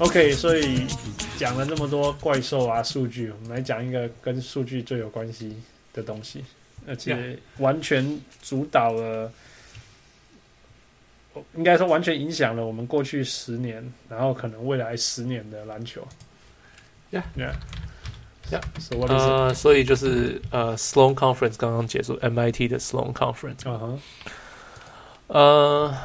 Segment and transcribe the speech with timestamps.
[0.00, 0.86] OK，所以
[1.38, 5.56] 讲了那么多怪兽啊、数据，我们来讲一个跟数据最有关系
[5.92, 6.44] 的东西，
[6.86, 9.30] 而且完全主导了，
[11.56, 16.06] 应该说完全影响了我们过去十年，然后可能未来十年的篮球。
[17.12, 17.54] Yeah, yeah,
[18.50, 18.60] yeah.
[18.80, 19.28] So what is it?
[19.28, 23.60] 呃，所以就是呃，Sloan Conference 刚刚结束，MIT 的 Sloan Conference。
[23.64, 24.00] 嗯哼，
[25.28, 25.96] 呃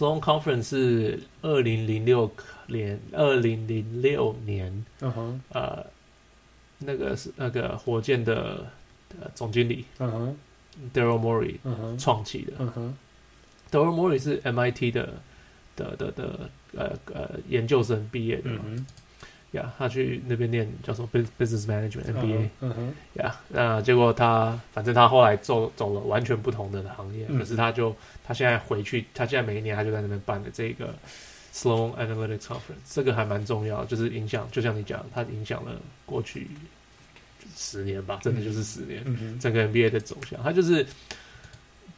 [0.00, 2.30] ，Sloan Conference 是二零零六。
[2.72, 5.84] 年二零零六年，嗯哼，呃，
[6.78, 8.64] 那个是那个火箭的
[9.20, 10.36] 呃总经理，嗯哼
[10.94, 12.96] ，Daryl Morey，嗯哼，创起的，嗯哼
[13.72, 15.14] ，Daryl Morey 是 MIT 的
[15.74, 18.86] 的的的呃呃研究生毕业的，嗯
[19.52, 30.94] 哼，呀，他去那边念叫什么 Business Management MBA，嗯哼，呀，那结果他反正他后来走走了完全不同的行业，可是他就他现在回去，他现在每一年他就在那边办的这个。
[31.52, 35.72] Sloan Analytics Conference 这个还蛮重要，就是影响，就像你讲，它影响了
[36.06, 36.46] 过去
[37.56, 40.86] 十年吧，真的就是十年，嗯、整个 NBA 的走向，它就是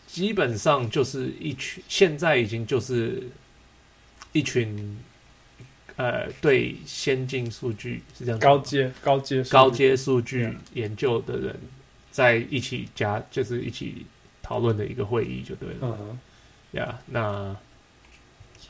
[0.06, 3.22] 基本上就是一群，现在已经就是
[4.32, 4.98] 一群
[5.96, 11.56] 呃，对先进数据是这样高阶高阶高阶数据研究的人
[12.10, 14.06] 在一起加，就是一起
[14.42, 16.18] 讨论的一个会议就对了，嗯哼，
[16.72, 17.56] 呀，那。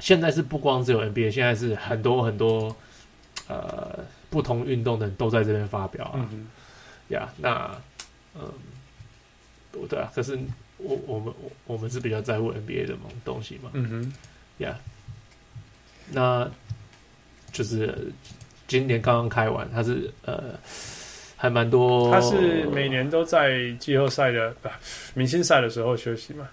[0.01, 2.75] 现在是不光只有 NBA，现在是很多很多
[3.47, 4.01] 呃
[4.31, 6.47] 不同运动的人都在这边发表啊，呀、嗯
[7.11, 7.83] yeah，那
[8.35, 8.53] 嗯，
[9.89, 10.37] 对啊，可是
[10.79, 14.13] 我我们我我们是比较在乎 NBA 的东西嘛，嗯哼，
[14.65, 14.77] 呀，
[16.11, 16.51] 那
[17.53, 18.13] 就是
[18.67, 20.59] 今年刚刚开完，他是呃
[21.37, 24.69] 还蛮多，他是每年都在季后赛的不
[25.15, 26.49] 明星赛的时候休息嘛。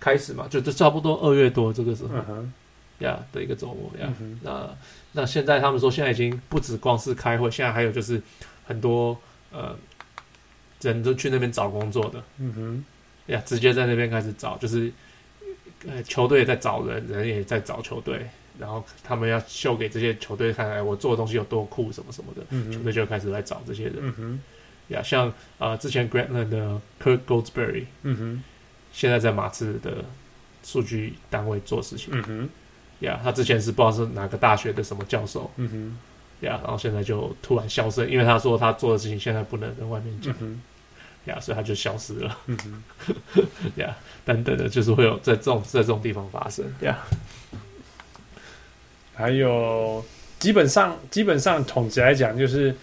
[0.00, 2.52] 开始嘛，就就差不多二月多这个时候，呀、嗯
[3.00, 4.12] yeah, 的一个周末呀。
[4.42, 4.68] 那
[5.12, 8.20] 那现在他们说，现在已经不止光是开会，现在还有就是
[8.66, 9.18] 很多
[9.50, 9.74] 呃
[10.82, 12.84] 人都去那边找工作的，嗯哼，
[13.32, 14.92] 呀，直接在那边开始找，就是
[15.86, 24.40] 呃球队也在找人，人也在找球队，然后他们要秀给这些球队看，哎我做的东西有多酷什么什么的，嗯、球队就开始来找这些人，嗯哼，
[24.88, 25.28] 呀，像
[25.58, 28.42] 啊、呃、之前 Grantland 的 Kirk Goldsberry，嗯哼。
[28.92, 30.04] 现在在马刺的
[30.62, 32.48] 数据单位做事情，嗯哼，
[33.00, 40.62] 呀，他之前是不知道是哪个大学的什么教授，嗯哼，呀，然后现在就突然消失，因为他说他做的事情现在不能跟外面讲，嗯
[41.24, 43.42] 呀，所以他就消失了，嗯哼，
[43.74, 46.96] 呀，等等的，就是会有在这种在这种地方发生，呀，
[49.14, 50.04] 还有
[50.38, 52.74] 基本上基本上统计来讲，就是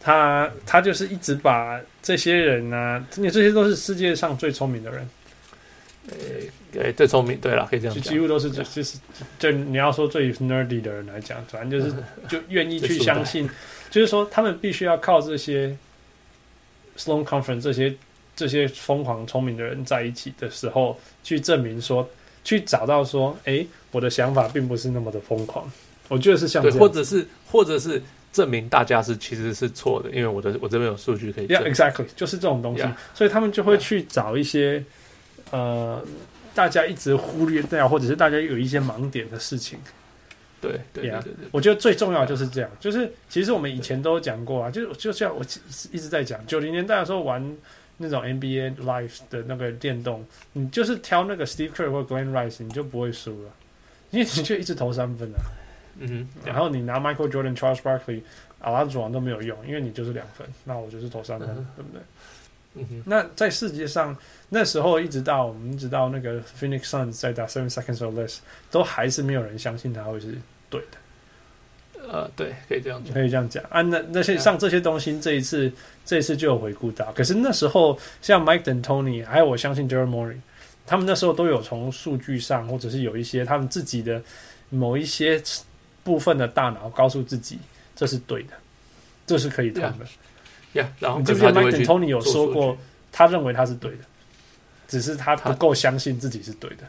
[0.00, 5.08] 他他就是一直把这些人啊，因为这些都是世界上最聪明的人。
[6.10, 8.98] 诶，对，最聪明，对了，可以这样讲，几乎都是，就是，
[9.38, 11.94] 就你要说最 nerdy 的人来讲，反正就是，
[12.26, 13.46] 就愿意去相信，
[13.90, 15.76] 就是说，他们必须要靠这些
[16.96, 17.94] Sloan Conference 这些
[18.34, 22.08] 这些疯狂聪明的人在一起的时候，去证明说，
[22.48, 25.70] 去找到说，哎，我的想法并不是那么的疯狂。
[26.08, 32.94] 我觉得是像这样，或者是，或者是证明大家是其实是错的，因为我的我这边有数据可以，Yeah, exactly，就是这种东西，yeah.
[33.12, 34.82] 所以他们就会去找一些。
[35.50, 36.04] 呃，
[36.54, 39.78] 大家一直忽略掉，或者是大家有一些盲点的事情，
[40.60, 45.42] 对对对，对，对，我觉得最重要就是这样，就是其实我们以前都讲过啊，就就像我
[45.90, 47.42] 一直在讲，九零年代的时候玩
[47.98, 53.50] 那种 NBA Live 的那个电动，你就是挑那个 Steve Kerr 或 Glenn Rice，你就不会输了，
[54.10, 55.44] 因为你就一直投三分啊，
[55.98, 58.22] 嗯哼，然后你拿 Michael Jordan、Charles Barkley、
[58.60, 62.00] 阿拉祖王都没有用，因为你就是两分，那我就是投三分，嗯、对不对？
[62.74, 64.16] 嗯哼，那在世界上。
[64.50, 68.38] 那时候一直到我们一直到那个 Phoenix Suns 在打 Seven Seconds or Less，
[68.70, 70.38] 都还是没有人相信他会是
[70.70, 70.96] 对的。
[72.06, 73.82] 呃，对，可以这样讲，可以这样讲啊。
[73.82, 75.72] 那那些像这些东西，这一次
[76.04, 77.10] 这一次就有回顾到。
[77.12, 80.36] 可是那时候像 Mike D'Antoni，还有我相信 Daryl Morey，
[80.86, 84.22] 他们那时候都有从数据上，或者是有一些他们自己的
[84.70, 85.42] 某一些
[86.04, 87.58] 部分的大脑告诉自己
[87.96, 88.52] 这是对的，
[89.26, 89.88] 这是可以通的。
[89.88, 89.94] 呀、
[90.74, 90.82] yeah.
[90.82, 92.76] yeah.，然后你记不记得 Mike D'Antoni 有说过，
[93.10, 93.98] 他认为他是对的。
[94.86, 96.84] 只是他不够相信自己是对的。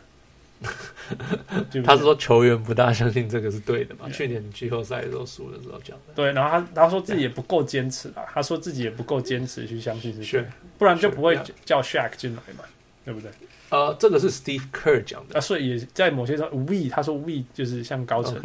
[1.84, 6.14] 他是说球员不大相信这个是对的嘛.去年季后赛的时候输的时候讲的。
[6.14, 12.64] 对，然后他他说自己也不够坚持啊，他说自己也不够坚持去相信是对的，不然就不会叫 Shaq 进来嘛，
[13.06, 13.32] 对不对？
[13.70, 18.42] 呃，这个是 Steve Kerr 讲的啊，所以也在某些时候，We 他说 We 就是像高层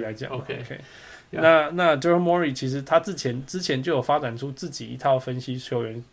[0.00, 0.62] 来讲，OK，
[1.30, 6.04] 那那 Daryl Morey 其实他之前之前就有发展出自己一套分析球员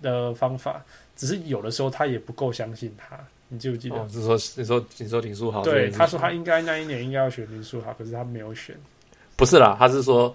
[0.00, 0.84] 的方法。
[1.16, 3.16] 只是有的时候他也不够相信他，
[3.48, 3.96] 你记不记得？
[3.96, 8.76] 哦，是说你说你说林书豪，对，他说他应该那一年应该要选林书豪，可是他没有选，
[9.36, 10.34] 不是啦，他是说。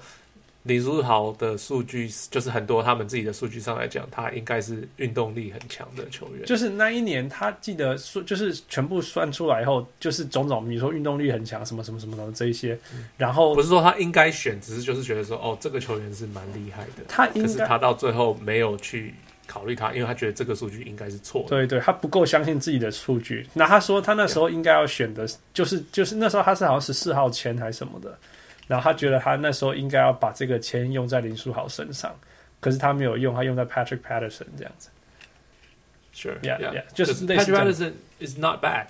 [0.63, 6.45] 林书豪的数据就是很多，他们自己的数据上来讲，他应该是运动力很强的球员。
[6.45, 12.77] 就是那一年，他记得说，就是全部算出来以后，就是种种，你说运动力很强，什么什么什么的这一些。
[13.17, 17.03] 然后不是说他应该选，只是就是觉得说，哦，这个球员是蛮厉害的。
[17.07, 19.15] 他应该，可是他到最后没有去
[19.49, 21.49] 考虑他，因为他觉得这个数据应该是错的。
[21.49, 23.47] 对对，他不够相信自己的数据。
[23.53, 28.15] 那他说他那时候应该要选的，就是就是那时候他是好像十四号签还是什么的。
[28.67, 32.15] 然后他觉得他那时候应该要把这个钱用在林书豪身上，
[32.59, 34.89] 可是他没有用，他用在 Patrick Patterson 这样子。
[36.13, 38.85] Sure，yeah，yeah，就是 Patrick Patterson is not bad。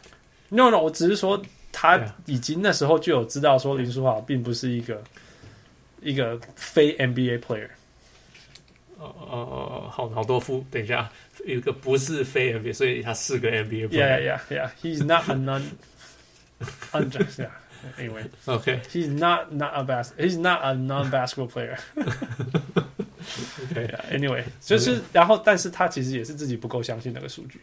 [0.50, 1.42] No，No，我只是说
[1.72, 5.02] 他已经那时候就有知道说林书豪并不是一个
[6.02, 7.70] 一个非 NBA player。
[9.00, 11.10] 哦哦哦，好好多副，等一下，
[11.46, 14.38] 有一个不是非 NBA，所以他四个 NBA player。
[14.50, 17.50] Yeah，yeah，yeah，he's not a non，unjust，yeah。
[17.98, 21.78] Anyway, okay, he's not not a bas he's not a non-basketball player.
[23.72, 27.62] okay, yeah, anyway，就是然后，但是他其实也是自己不够相信那个数据。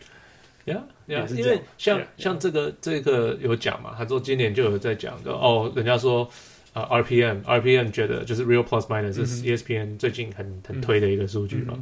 [0.65, 2.77] Yeah, yeah，因为像 yeah, 像这个 yeah.
[2.81, 6.31] 这个有讲嘛，他说今年就有在讲的哦，人家说啊、
[6.76, 11.75] 呃、RPM RPM 觉得就是 Real Plus Minus 是 ESPN 最近很很推的一个数据嘛，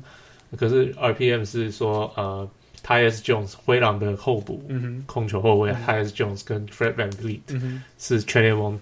[0.50, 2.48] 嗯、可是 RPM 是说呃。
[2.86, 4.62] Tyus Jones 灰狼的候补
[5.06, 8.78] 控球后卫、嗯、Tyus Jones 跟 Fred VanVleet、嗯、是全联盟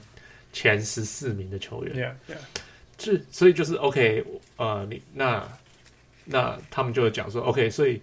[0.53, 2.13] 前十四名的球员。
[2.99, 4.25] 就所以就是 OK，
[4.57, 5.47] 呃，你那
[6.25, 8.03] 那他们就会讲说 OK，所以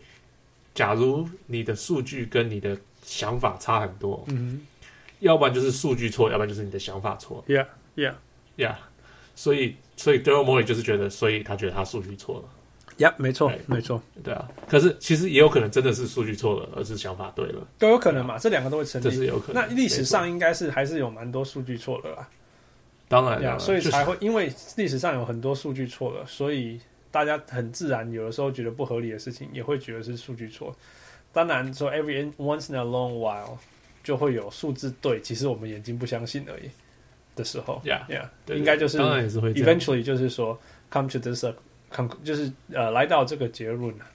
[0.73, 4.61] 假如你的数据跟你的想法差很多，嗯，
[5.19, 7.43] 要不然就是数据错，要不然就是你的想法错。
[7.45, 7.65] Yeah,
[7.99, 8.13] yeah,
[8.57, 8.75] yeah.
[9.35, 12.49] 所以所以 Daryl Morey 就是觉得，所以他觉得他数据错了。
[12.97, 14.49] 呀，没错，没错，对啊。
[14.67, 18.37] 可是其实也有可能真的是数据错了，而是想法对了，都有可能嘛。
[18.37, 19.61] 这两个都会成立，这是有可能。
[19.61, 22.29] 那历史上应该是还是有蛮多数据错了啦。
[23.07, 26.77] 当然呀，所以才会因为历史上有很多数据错了，所以
[27.09, 30.75] 大家很自然有的时候觉得不合理的事情，也会觉得是数据错。
[31.31, 33.57] 当然说 every once in a long while
[34.03, 36.69] 就会有数字对，其实我们眼睛不相信而已
[37.39, 37.81] 的时候。
[37.85, 40.59] 呀呀，应该就是当然也是会 eventually 就是说
[40.91, 41.43] come to this
[41.91, 42.07] con。
[42.23, 44.05] 就是呃，来到这个结论了。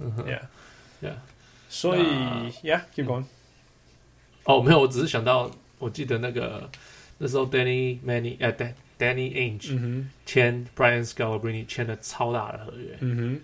[0.00, 1.14] ，Yeah，Yeah，
[1.68, 2.02] 所以
[2.62, 3.24] Yeah，keep going。
[4.44, 6.68] 哦，没有，我只是想到，我记得那个
[7.18, 8.52] 那时候 Danny Manning 呃
[8.98, 12.96] ，Danny Ainge 签 Brian Scalabrine 签了超大的合约。
[13.00, 13.40] 嗯哼，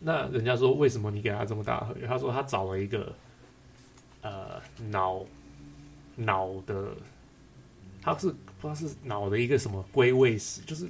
[0.00, 2.06] 那人家说为什么你给他这么大的合约？
[2.06, 3.14] 他说他找了一个
[4.22, 4.60] 呃
[4.90, 5.24] 脑
[6.16, 6.88] 脑的，
[8.02, 8.28] 他是
[8.60, 10.86] 不知道是脑的一个什么归位史，就是。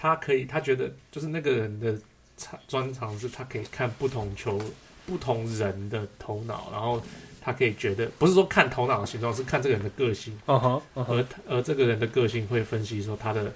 [0.00, 1.98] 他可以，他觉得就是那个人的
[2.36, 4.56] 长专长是，他可以看不同球、
[5.04, 7.02] 不同人的头脑，然后
[7.40, 10.38] 他可以觉得，不是说看头脑的形状，是看这个人的个性。
[10.46, 11.04] Uh uh huh.
[11.08, 13.52] 而而这个人的个性会分析说他的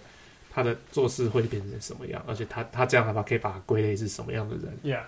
[0.53, 4.77] 他的做事会变成什么样，而且他他这样的话可以把他归类是什么样的人。
[4.83, 5.05] Yeah。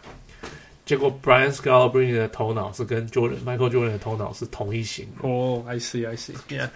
[0.87, 5.09] 结果 Brian Scalabrine 的头脑是跟 Jordan Michael Jordan 的头脑是同一型。
[5.23, 6.37] 哦、oh,，I see, I see.
[6.49, 6.69] Yeah。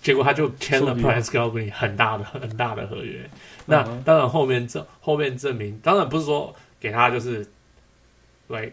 [0.00, 3.28] 结果他就签了 Brian Scalabrine 很大的很大的合约。
[3.66, 7.46] 那当然，后面证后面证明，当然不是说给他就是，
[8.46, 8.70] 来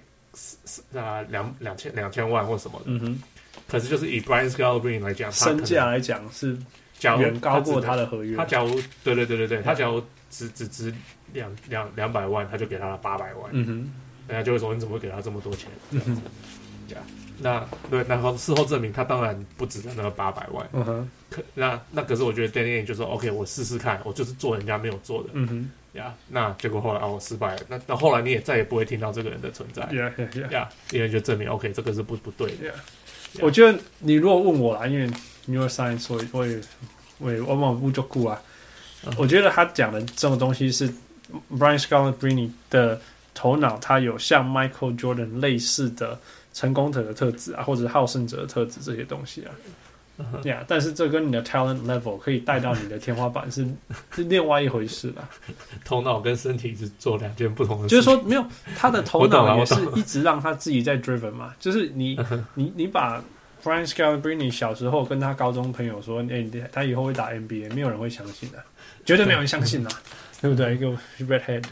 [0.94, 2.86] 啊两两千两千万或什么的。
[2.88, 3.19] 嗯哼。
[3.67, 6.58] 可是就是以 Brian Scalabrine 来讲，身价来讲是
[7.01, 8.38] 远高过他的合约。
[8.38, 8.70] 他假如
[9.03, 10.94] 对对对对对，他假如只只值
[11.34, 13.50] 两两两百万，他就给他了八百万。
[13.51, 13.94] 嗯哼。
[14.27, 15.70] 人家就会说你怎么会给他这么多钱？
[15.91, 16.22] 这样子。
[16.88, 17.03] 这样。
[17.39, 20.68] 那对，然后事后证明他当然不止那个八百万。
[20.74, 21.10] 嗯哼。
[21.30, 25.30] 可那那可是我觉得 Danny 就说 OK，我试试看，我就是做人家没有做的。
[25.34, 25.72] 嗯哼。
[25.94, 27.62] 呀，那结果后来啊，我失败了。
[27.70, 29.82] 那那后来你也再也不会听到这个人的存在。
[29.94, 30.70] 呀呀呀！
[30.92, 32.74] 因为就证明 OK，这个是不不对的。
[33.39, 35.10] 我觉得你如果问我啦，因为
[35.48, 36.60] Neuroscience 所以我也
[37.18, 38.42] 我也往往不足够啊。
[39.18, 40.89] 我觉得他讲的这种东西是
[41.51, 43.00] Brian Scalabrine 的
[43.34, 46.20] 头脑，他有像 Michael Jordan 类似的。
[46.56, 49.52] 成功者的特质啊，或者好胜者的特质这些东西啊，
[50.42, 53.68] 对呀，但是这跟你的 talent level 可以带到你的天花板是
[54.14, 55.28] 是 另外一回事啦。
[55.84, 58.46] 头脑跟身体是做两件不同的事，就是说没有
[58.78, 62.18] 他的头脑也是一直让他自己在 driven 嘛，就是你
[62.54, 63.22] 你你把
[63.62, 68.64] Brian Scalabrine 小时候跟他高中朋友说，哎、欸，他以后会打 NBA，没有人会相信的，
[69.04, 69.90] 绝对没有人相信的，
[70.40, 70.76] 对不对？
[70.76, 70.88] 一个
[71.20, 71.64] redhead。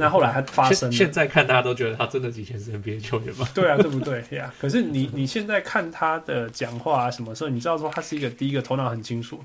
[0.00, 3.46] 那后来还发生了，现在看大家都觉得他真的以前是 NBA 球员吗？
[3.54, 9.38] 对啊，对不对呀？yeah, 可是你你现在看他的讲话啊，什么时候你知道说他是一个第一个头脑很清楚，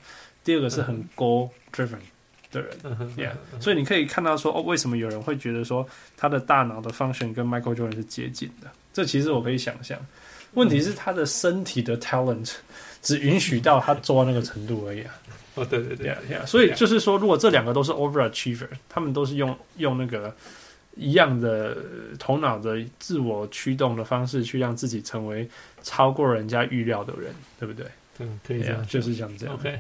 [0.44, 1.98] 第二个是很 goal driven
[2.52, 2.70] 的人
[3.18, 5.86] ，Yeah，所以你可以看到说哦，为什么有人会觉得说
[6.16, 8.70] 他的大脑的 function 跟 Michael Jordan 是接近的？
[8.94, 10.00] 这其实我可以想象。
[10.54, 12.54] 问题是他的身体的 talent
[13.02, 15.14] 只允许到他做到那个程度而已啊。
[15.56, 20.36] 哦，对对对，yeah, yeah, 所以就是说，如果这两个都是 overachiever，他们都是用用那个
[20.96, 21.78] 一样的
[22.20, 25.50] 头脑的自我驱动的方式去让自己成为
[25.82, 27.86] 超过人家预料的人，对不对？
[28.20, 29.56] 嗯，可以这样就是像这样。
[29.56, 29.80] OK。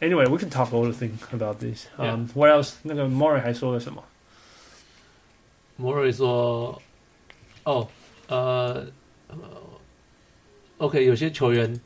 [0.00, 1.86] Anyway, we can talk all the things about this.
[1.96, 2.28] Um, yeah.
[2.34, 2.74] what else？
[2.82, 4.04] 那个 Morey 还说了什么
[5.80, 6.80] ？Morey 说
[7.64, 7.88] ：“哦，
[8.28, 8.86] 呃
[10.76, 11.80] ，OK，有些球员。”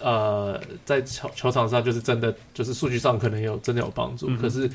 [0.00, 4.70] 呃，在球球场上就是真的，就是数据上可能有真的有帮助，嗯、可是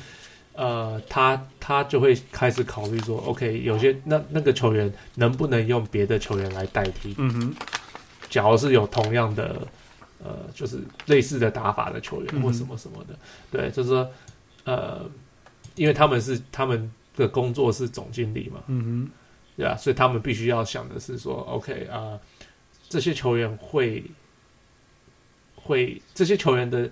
[0.52, 7.14] 呃，他他就会开始考虑说，OK，有些那那个球员能不能用别的球员来代替？
[7.18, 7.54] 嗯哼，
[8.28, 9.66] 假如是有同样的
[10.22, 13.18] 呃，就是类似的打法的球员或什么什么的，嗯、
[13.50, 14.08] 对，就是说
[14.64, 15.10] 呃，
[15.74, 19.10] 因为他们是他们的工作是总经理嘛，嗯哼，
[19.56, 22.20] 对啊，所以他们必须要想的是说，OK 啊、呃，
[22.88, 24.04] 这些球员会。
[25.64, 26.88] 会这些球员的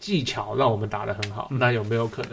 [0.00, 2.32] 技巧让我们打得很好，嗯、那有没有可能，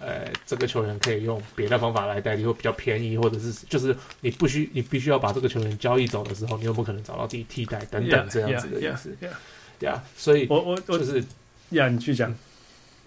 [0.00, 9.16] 呃，这个球员可以用别的方法来代替，或比较便宜，或者是就是你不需你必须要把这个球员交易走的时候，你有没有可能找到替替代等等这样子的意思？
[9.78, 11.24] 对啊，所以我我我就是
[11.70, 12.34] 呀，你去讲。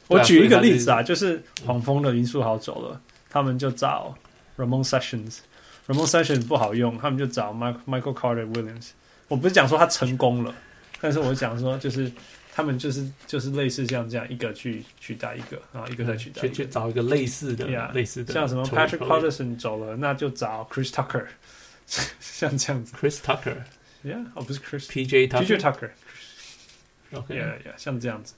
[0.09, 4.15] 我举一个例子啊，就是黄蜂的林书豪走了，他们就找
[4.55, 8.91] Ramon Sessions，Ramon Sessions 不好用，他们就找 Michael Michael Carter Williams。
[9.27, 10.55] 我不是讲说他成功了。
[10.99, 12.11] 但是我讲说，就是
[12.51, 21.27] 他们就是就是类似像这样一个去取代一个，然后一个再取代，去去找一个类似的，yeah, 类似的，像什么 Patrick Patterson 走了，那就找 Chris Tucker，
[21.85, 22.95] 像这样子。
[22.99, 28.33] Chris Tucker，yeah，哦不是 Chris，PJ Tucker，PJ Tucker，OK，yeah yeah，像这样子。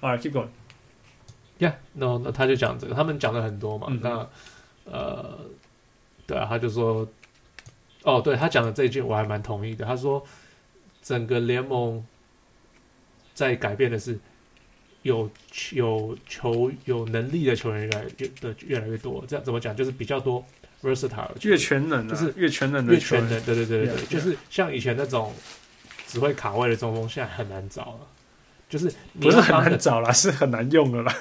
[0.00, 0.48] Alright, keep going.
[1.58, 3.88] Yeah, no，那他就讲这个，他们讲了很多嘛。
[4.00, 4.26] 那
[4.84, 5.40] 呃，
[6.26, 7.06] 对啊，他就说，
[8.02, 9.84] 哦，对他讲的这一句我还蛮同意的。
[9.84, 10.26] 他说。
[11.06, 12.04] 整个联盟
[13.32, 14.18] 在改变的是
[15.02, 15.30] 有
[15.70, 19.76] 有球有能力的球员越来越的越来越多，这样怎么讲？
[19.76, 20.44] 就是比较多
[20.82, 23.40] versatile，越全能，就是越全能的越全能。
[23.44, 25.32] 对对对对对，就是像以前那种
[26.08, 28.00] 只会卡位的中锋，现在很难找了。
[28.68, 31.12] 就是不是很难找了，是很难用的了。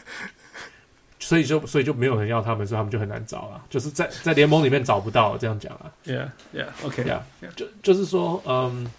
[1.20, 3.64] 所以就所以就没有人要他们，所以他们就很难找了。
[3.70, 5.94] 就是在在联盟里面找不到，这样讲啊。
[6.06, 7.22] Yeah, yeah, OK, yeah.
[7.56, 8.90] 就就是说，嗯。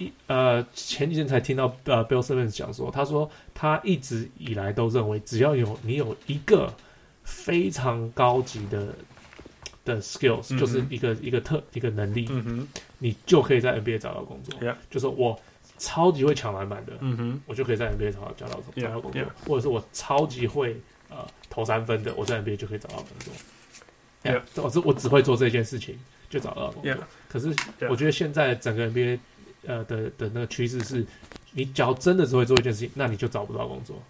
[0.00, 6.72] 一呃，前几天才听到呃，Bill Simmons 讲说，他说他一直以来都认为，只要有你有一个
[7.22, 8.94] 非常高级的
[9.84, 14.74] 的 skills，、嗯、就是一个一个特一个能力，嗯、哼你就可以在 NBA 找到工作。
[14.88, 15.38] 就是我
[15.76, 20.80] 超级会抢篮板的，嗯、哼我就可以在 NBA 找到找到找到工作.或者是我超级会
[21.10, 21.18] 呃
[21.50, 24.64] 投三分的，我在 NBA 就可以找到工作。
[24.64, 25.98] 我只我只会做这件事情
[26.30, 26.94] 就找到工作。
[27.28, 27.54] 可是
[27.90, 29.18] 我觉得现在整个 NBA。
[29.66, 31.04] 呃的的那个趋势是，
[31.52, 34.00] 你只要真的只会做一件事情，那你就找不到工作。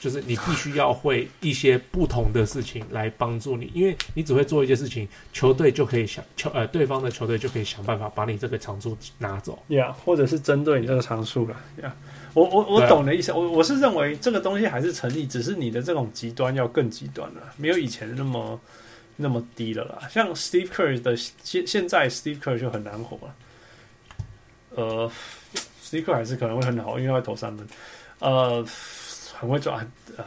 [0.00, 9.62] 就是你必须要会一些不同的事情来帮助你，因为你只会做一件事情，球队就可以想球呃对方的球队就可以想办法把你这个长处拿走。
[9.68, 11.56] 呀，或者是针对你这个长处了。
[11.84, 11.96] 呀，
[12.34, 18.60] 我我我懂的意思，我我是认为这个东西还是成立，只是你的这种极端要更极端了，没有以前那么
[19.14, 20.08] 那么低了啦。
[20.10, 23.32] 像 Steve Kerr 的现现在 Steve Kerr 就很难活了。
[24.74, 25.10] 呃
[25.82, 27.66] ，Steve Kerr 还是可能会很好，因为他投三分，
[28.20, 28.64] 呃，
[29.34, 29.84] 很会抓。
[30.16, 30.24] 呃，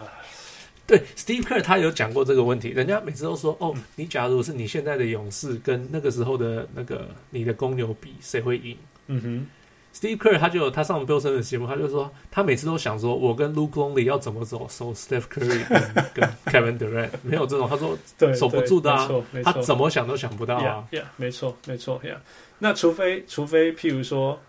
[0.87, 8.77] 对，Steve Kerr 他有讲过这个问题，人家每次都说，哦，你假如是你现在的勇士跟那个时候的那个你的公牛比，谁会赢？
[9.07, 9.47] 嗯哼
[9.95, 17.97] ，Steve Kerr 他就他上 Bill Simmons 的节目，他就说他每次都想说，我跟 Luke Longley 要怎么走，守 Steph Curry 跟，跟 Kevin Durant 没有这种，他说
[18.35, 19.09] 守不住的啊，
[19.43, 22.17] 他怎么想都想不到啊，Yeah，, yeah 没错，没错，Yeah。
[22.59, 24.39] 那除非，除非，譬如说，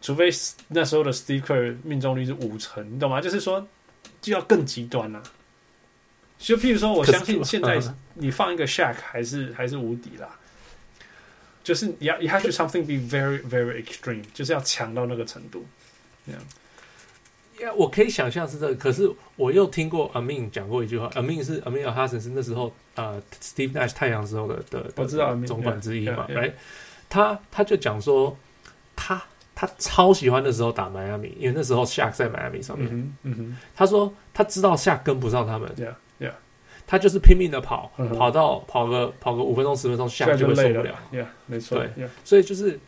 [0.00, 0.30] 除非
[0.68, 3.20] 那时候的 Steve Kerr 命中率是五成，你懂吗？
[3.20, 3.66] 就是说，
[4.20, 5.22] 就要更极端了、啊。
[6.38, 7.80] 就譬如说，我相信现在
[8.12, 10.28] 你放一个 Shaq 还是还是无敌啦。
[11.66, 15.66] 就是你要，you have to something be very very extreme，就是要强到那个程度。
[16.24, 16.40] 这样。
[17.60, 26.52] 呀，我可以想象是这个，可是我又听过 Amin 讲过一句话，Amin 是 Amin Elhassan 是那时候呃 Steve Nash 太阳时候的的，我知道总管之一嘛，，right？，
[27.08, 28.38] 他他就讲说，
[28.94, 29.20] 他
[29.56, 35.94] 他超喜欢那时候打迈阿密，因为那时候 Shaq 在迈阿密上面，嗯嗯哼，他说他知道 Shaq 跟不上他们 Yeah，
[36.86, 42.78] 他就是拼命的跑，跑到跑个跑个五分钟十分钟，Shaq 就会受不了，Yeah，没错，对，所以就是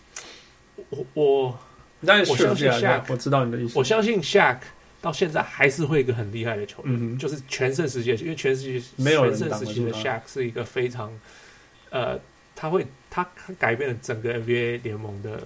[0.90, 1.58] 我我。
[2.00, 2.24] 我相
[2.54, 3.76] 信 Shaq，我知道你的意思。
[3.76, 4.58] 我相信 Shaq
[5.00, 11.10] 到现在还是会一个很厉害的球员，嗯、就是全盛时期，因为全盛时期没有全盛时期的 Shaq 是一个非常，
[11.90, 12.16] 呃，
[12.54, 15.40] 他会他他改变了整个 NBA 联盟的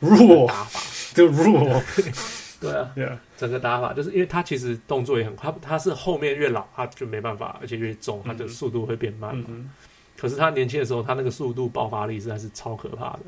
[0.00, 0.80] 弱打法，
[1.14, 1.80] 就弱。
[2.60, 3.16] 对啊，Yeah.
[3.42, 9.46] 整个打法就是因为他其实动作也很快，他他是后面越老他就没办法，而且越重，他的速度会变慢嘛。
[9.48, 9.68] 嗯、
[10.16, 13.20] 可是他年轻的时候，他那个速度爆发力实在是超可怕的。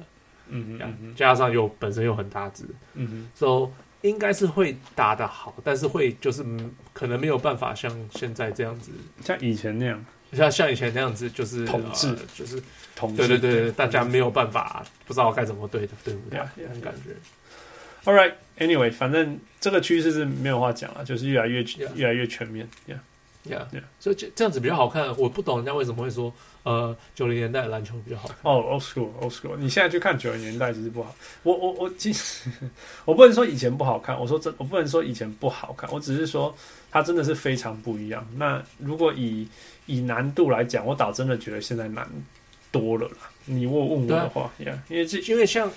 [0.46, 6.44] 嗯嗯，加上又本身又很大只，嗯哼，所以应该是会打得好，但是会就是
[6.92, 12.62] 可能没有办法像现在这样子，像以前那样，像像以前那样子就是统治，呃、就是
[12.94, 16.38] 统治，对对对，大家没有办法不知道该怎么对的，对不对？
[16.56, 17.16] 那种感觉。
[18.04, 22.98] All right, anyway，反正这个趋势是没有话讲了，就是越来越.越来越全面，Yeah,
[23.46, 23.82] Yeah, yeah.
[24.00, 25.06] 所以这这样子比较好看。
[25.18, 26.32] 我不懂人家为什么会说，
[26.62, 28.36] 呃，九零年代篮球比较好看。
[28.42, 29.56] 哦、oh,，old school，old school。
[29.58, 31.14] 你现在去看九零年代其实不好。
[31.42, 32.48] 我我我其实
[33.04, 36.54] 我不能说以前不好看，我说真，我不能说以前不好看，我只是说
[36.90, 38.26] 它真的是非常不一样。
[38.36, 39.46] 那如果以
[39.86, 42.08] 以难度来讲，我倒真的觉得现在难
[42.70, 43.30] 多了啦。
[43.44, 45.70] 你问问我的话，Yeah，因为这因为像。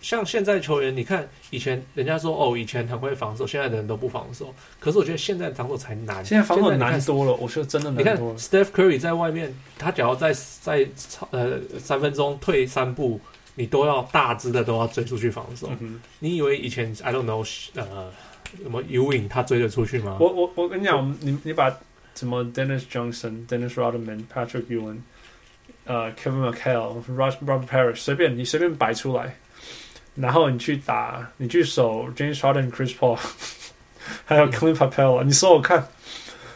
[0.00, 4.54] 像现在球员，你看以前人家说哦，以前很会防守，现在的人都不防守。
[4.78, 7.34] 可是我觉得现在防守才难，现在防守难多了。
[7.34, 8.18] 我说真的难多了。
[8.18, 10.86] 你看 Steph Curry 在外面，他只要在在
[11.30, 13.20] 呃三分钟退三步，
[13.54, 15.70] 你都要大只的都要追出去防守。
[15.80, 18.12] 嗯、你以为以前 I don't know 呃
[18.62, 20.18] 什么 Ewing 他追得出去吗？
[20.20, 21.76] 我我我跟你讲，你你把
[22.14, 24.98] 什么 Dennis Johnson、Dennis Rodman、Patrick Ewing、
[25.84, 29.34] 呃 Kevin McHale、Robert Parrish 随便你随便摆出来。
[30.16, 33.18] 然后你去打，你去守 James Harden、Chris Paul，
[34.24, 35.86] 还有 Clint Capela，你说我看，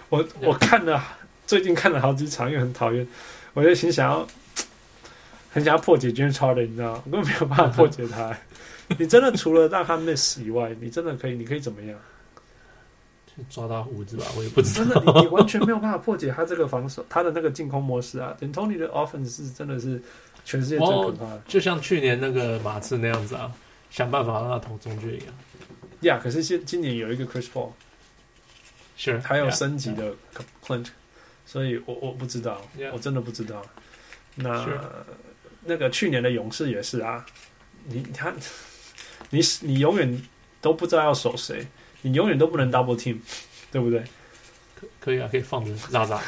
[0.08, 1.02] 我我看了，
[1.46, 3.06] 最近看了好几场，又很讨厌，
[3.52, 4.26] 我就心想要，
[5.52, 7.02] 很想要破解 James Harden，你知道吗？
[7.04, 8.36] 我根本没有办法破解他。
[8.98, 11.98] 你真的除了让他 miss 以外，你真的可以，你可以怎么样？
[13.48, 14.94] 抓他胡子吧，我也不知道。
[14.94, 18.36] 真的，你你完全没有办法破解他这个防守，他的那个进攻模式啊。
[18.40, 20.02] D'Antoni 的 offense 是真的是。
[20.44, 23.52] 全世界最可怕的，就像去年那个马刺那样子啊，
[23.90, 25.26] 想办法让他投中距一样。
[26.00, 27.72] 呀、yeah，可是现今年有一个 Chris Paul，
[28.96, 30.14] 是还有升级的
[30.64, 30.90] Clint，、yeah.
[31.44, 32.90] 所以我我不知道，yeah.
[32.92, 33.62] 我真的不知道。
[34.36, 34.80] 那、sure.
[35.64, 37.26] 那个去年的勇士也是啊，
[37.84, 38.34] 你看，
[39.30, 40.22] 你你永远
[40.60, 41.66] 都不知道要守谁，
[42.02, 43.18] 你永远都不能 double team，
[43.70, 44.02] 对不对？
[45.00, 46.20] 可以啊，可以放着渣渣。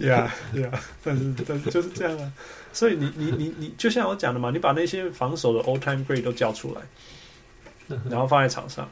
[0.00, 0.70] 呀呀，
[1.04, 2.32] 但是但是就是这样啊。
[2.72, 8.88] 所以你你你你，就像我讲的嘛，你把那些防守的 all time great 都叫出来，然后放在场上，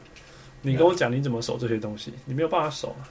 [0.61, 3.03] 你跟我讲你怎么守这些东西，你没有办法守啊。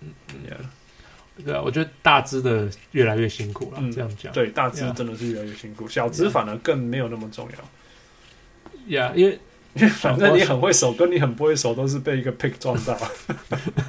[0.00, 3.80] 嗯嗯，对啊，我觉得大只的越来越辛苦了。
[3.92, 8.98] 这样讲，对，大只真的是越来越辛苦，小只反而更没有那么重要。
[8.98, 9.38] 呀，因为。
[10.00, 12.96] 反正你很会守，跟你很不会守都是被一个 pick 撞到。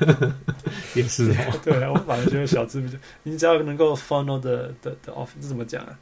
[0.95, 5.97] 也是、哦， 对啊，我反正觉得小智比较，你只要能够 funnel 的的的 offense 怎么讲啊？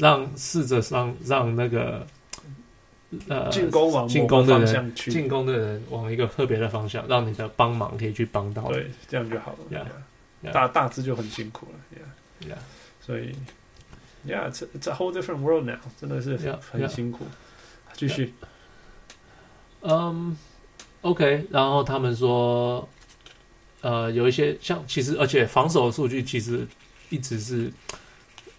[0.00, 2.06] 让试着让让那个
[3.28, 8.62] 呃进攻往进攻的人进攻的人往一个特别的方向，让你的帮忙可以去帮到。
[8.72, 9.58] 对，这样就好了。
[9.70, 10.52] Yeah, yeah.
[10.52, 12.00] 大大致就很辛苦了。
[12.00, 12.58] Yeah, yeah.
[13.04, 13.34] 所以
[14.26, 16.36] ，Yeah，it's it's a whole different world now，真的是
[16.72, 17.26] 很辛苦。
[17.92, 18.26] 继 Yeah, 续。
[18.26, 18.46] Yeah.
[19.88, 20.36] 嗯、
[21.02, 22.86] um,，OK，然后他们说，
[23.82, 26.66] 呃，有一些像其实，而且防守的数据其实
[27.08, 27.72] 一直是，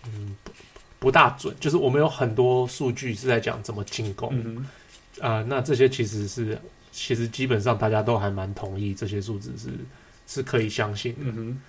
[0.05, 0.51] 嗯，不
[0.99, 1.53] 不大准。
[1.59, 4.67] 就是我们有很多数据是在讲怎么进攻，啊、嗯
[5.19, 6.57] 呃，那这些其实是
[6.93, 9.69] 其实基本上大家都还蛮同意这些数字是
[10.27, 11.19] 是可以相信的。
[11.25, 11.59] 嗯，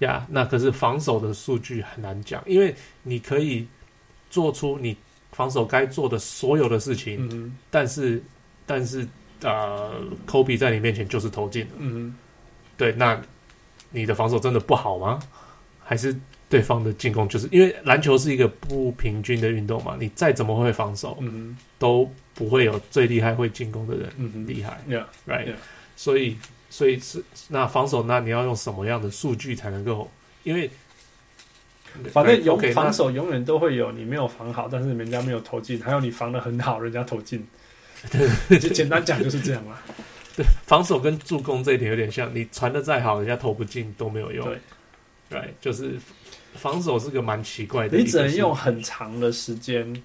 [0.00, 2.74] 呀、yeah,，那可是防守的数据很难讲，因为
[3.04, 3.64] 你可以
[4.28, 4.96] 做出你
[5.30, 8.20] 防守该做的所有的事情，嗯、但是。
[8.66, 9.06] 但是，
[9.42, 11.72] 呃，科比在你面前就是投进了。
[11.78, 12.14] 嗯，
[12.76, 13.20] 对，那
[13.90, 15.20] 你的防守真的不好吗？
[15.86, 16.16] 还是
[16.48, 19.96] 对方的进攻就是因为篮球是一个不平均的运动嘛？
[20.00, 24.80] 你再怎么会防守，嗯，都不会有最厉害会进攻的人厉害。
[24.88, 25.48] Yeah, right.
[25.48, 25.56] Yeah.
[25.94, 26.38] 所以，
[26.70, 30.10] 所以是那防守，那你要用什么样的数据才能够？
[30.42, 30.70] 因为
[32.12, 37.46] 反正有防守永远都会有你没有防好，但是人家没有投进，还有你防的很好，人家投进。
[38.10, 39.76] 对，就简单讲就是这样嘛。
[40.36, 44.44] 对，防守跟助攻这一点有点像，你传的再好，人家投不进都没有用。
[44.44, 44.58] 对，
[45.30, 45.94] 对、就是
[46.54, 47.96] 防守是个蛮奇怪的。
[47.96, 50.02] 你只能用很长的时间，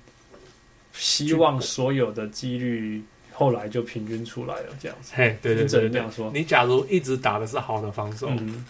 [0.94, 5.14] 希望所有的几率后来就平均出来了，这样子。
[5.16, 6.32] 嘿，对对对，只能这样说。
[6.32, 8.64] 你假如一直打的是好的防守，嗯、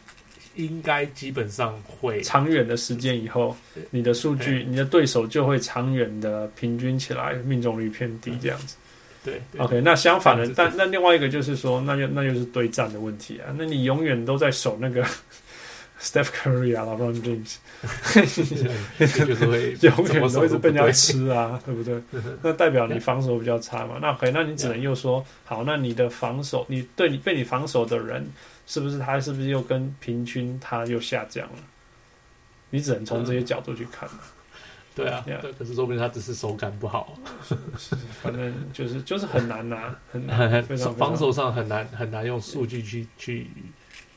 [0.56, 3.54] 应该基本上会长远的时间以后，
[3.90, 8.78] 你的数据，你的对手就会长远的平均起来，命中率偏低，这样子。
[9.24, 13.54] 对，对，OK，那相反的，但那另外一个就是说，那就那就是对战的问题啊。
[13.58, 15.04] 那你永远都在守那个
[16.00, 17.56] Steph Curry 啊，LeBron James，
[19.26, 22.02] 就是会 永远都一直被人家吃啊，对不对？
[22.42, 23.98] 那代表你防守比较差嘛？
[24.02, 28.26] 那可以，那你只能又说，好，那你的防守，你对你被你防守的人，
[28.66, 31.60] 是不是他是不是又跟平均他又下降了？
[32.70, 34.20] 你只能从这些角度去看嘛。
[35.00, 37.18] 对啊，对，可是说不定他只是手感不好，
[38.22, 40.62] 反正就是就是很难拿，很难，
[40.98, 43.48] 防守上很难很难用数据去去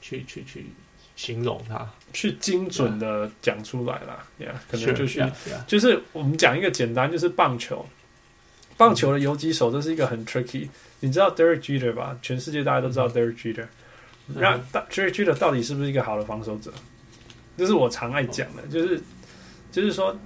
[0.00, 0.66] 去去去
[1.14, 5.30] 形容它，去精准的讲出来了呀，可能就是
[5.66, 7.86] 就是我们讲一个简单，就是棒球，
[8.76, 10.68] 棒球的游击手这是一个很 tricky，
[11.00, 12.18] 你知道 Derek Jeter 吧？
[12.22, 13.66] 全世界大家都知道 Derek Jeter，
[14.26, 14.58] 那
[14.90, 16.72] Derek Jeter 到底是不是一个好的防守者？
[17.56, 19.00] 这是我常爱讲的，就是
[19.70, 20.16] 就是说。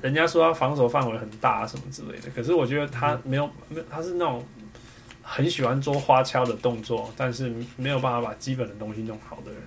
[0.00, 4.46] 人家说他防守范围很大什么之类的，可是我觉得他没有没有，他是那种
[5.22, 9.60] 很喜欢做花俏的动作，但是没有办法把基本的东西弄好的人，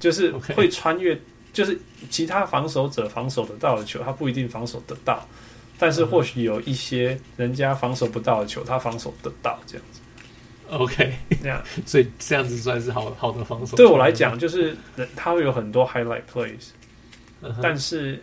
[0.00, 1.16] 就是会穿越，
[1.52, 1.78] 就是
[2.10, 5.24] 其他防守者防守得到的球，他不一定防守得到，
[5.78, 10.00] 但是或许有一些人家防守不到的球，他防守得到这样子。
[10.70, 13.76] OK，这样，所以这样子算是好好的防守。
[13.76, 14.76] 对我来讲，就是
[15.14, 16.70] 他会有很多 highlight plays，
[17.62, 18.20] 但是。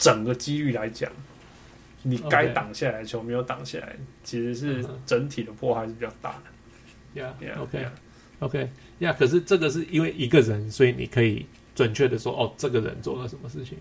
[0.00, 1.12] 整个机遇来讲，
[2.02, 6.40] 你该挡下来的球没有挡下来，其实是整体的破坏是比较大
[7.14, 7.22] 的。
[7.22, 13.76] Yeah，OK，OK，呀，可是这个是因为一个人，所以你可以准确的说，哦，这个人做了什么事情。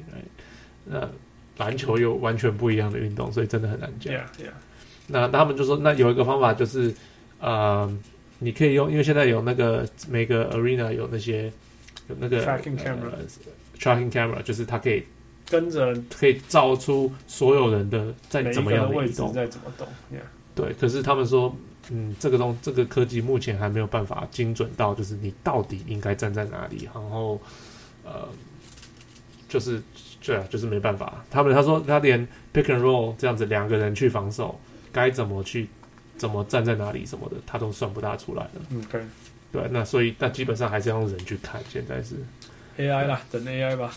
[0.83, 1.09] 那
[1.57, 4.13] 篮球又完全不一样的运动，所以真的很难讲。
[4.13, 4.51] Yeah, yeah.
[5.07, 6.93] 那他们就说，那有一个方法就是，
[7.39, 7.89] 呃，
[8.39, 11.45] 你可以用，因为现在有那个每个 arena 有那些
[12.09, 15.05] 有那个 tracking camera，tracking camera 就是它可以。
[15.49, 19.87] 跟着可以照出所有人的在怎么样的移动，在怎么动。
[20.13, 20.21] Yeah.
[20.53, 21.55] 对，可是他们说，
[21.89, 27.41] 嗯，这个东这个科技目前还没有办法精准到，就是你到底应该站在哪里，然后
[28.03, 28.27] 呃，
[29.47, 29.81] 就是
[30.21, 31.23] 对啊，就是没办法。
[31.31, 34.59] 他们他说他连 pick and roll 这样子两个人去防守，
[34.91, 35.67] 该怎么去
[36.17, 38.51] 怎么站在哪里什么的，他都算不大出来了。
[38.69, 39.01] 嗯，对，
[39.51, 41.59] 对，那所以那基本上还是要用人去看。
[41.69, 42.15] 现在是
[42.77, 43.91] AI 啦，等 AI 吧。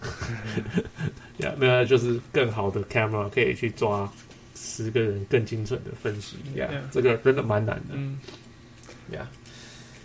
[1.38, 4.10] 呀，没有，就是更好的 camera 可以去抓
[4.54, 6.36] 十个人更精准的分析。
[6.54, 7.94] 呀，这个真的蛮难的。
[7.94, 8.18] 嗯，
[9.12, 9.28] 呀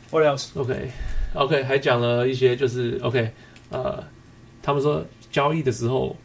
[0.10, 3.32] ，What else？OK，OK，还讲了一些，就是 OK，
[3.70, 4.04] 呃，
[4.62, 6.16] 他们说交易的时候，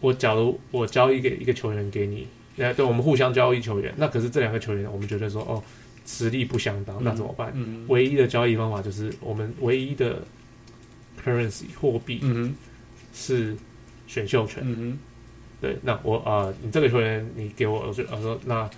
[0.00, 2.26] 我假如我交易给一个球员给你，
[2.58, 5.62] 哎，对，我们互相交易球员，那可是这两个球员，我们觉得说哦，
[6.06, 7.50] 实力不相当，那怎么办？
[7.54, 10.22] 嗯，唯一的交易方法就是我们唯一的
[11.24, 12.54] currency 货币，嗯
[13.14, 13.56] 是
[14.06, 14.98] 选秀权，嗯哼，
[15.60, 18.68] 对，那我啊、呃，你这个球员你给我，我说，我说那，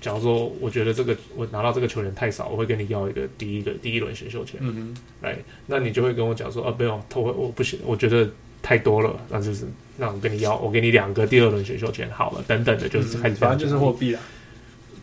[0.00, 8.28] 假如说我觉得这个我拿到这个球员太少，我会跟你要一个第一个第一轮选秀权，嗯哼，来，那你就会跟我讲说，啊，不用，投我不行，我觉得
[8.62, 14.20] 太多了，那就是那我跟你要，我给你两个第二轮选秀权，好了，等等的，就是开始，反正就是货币了，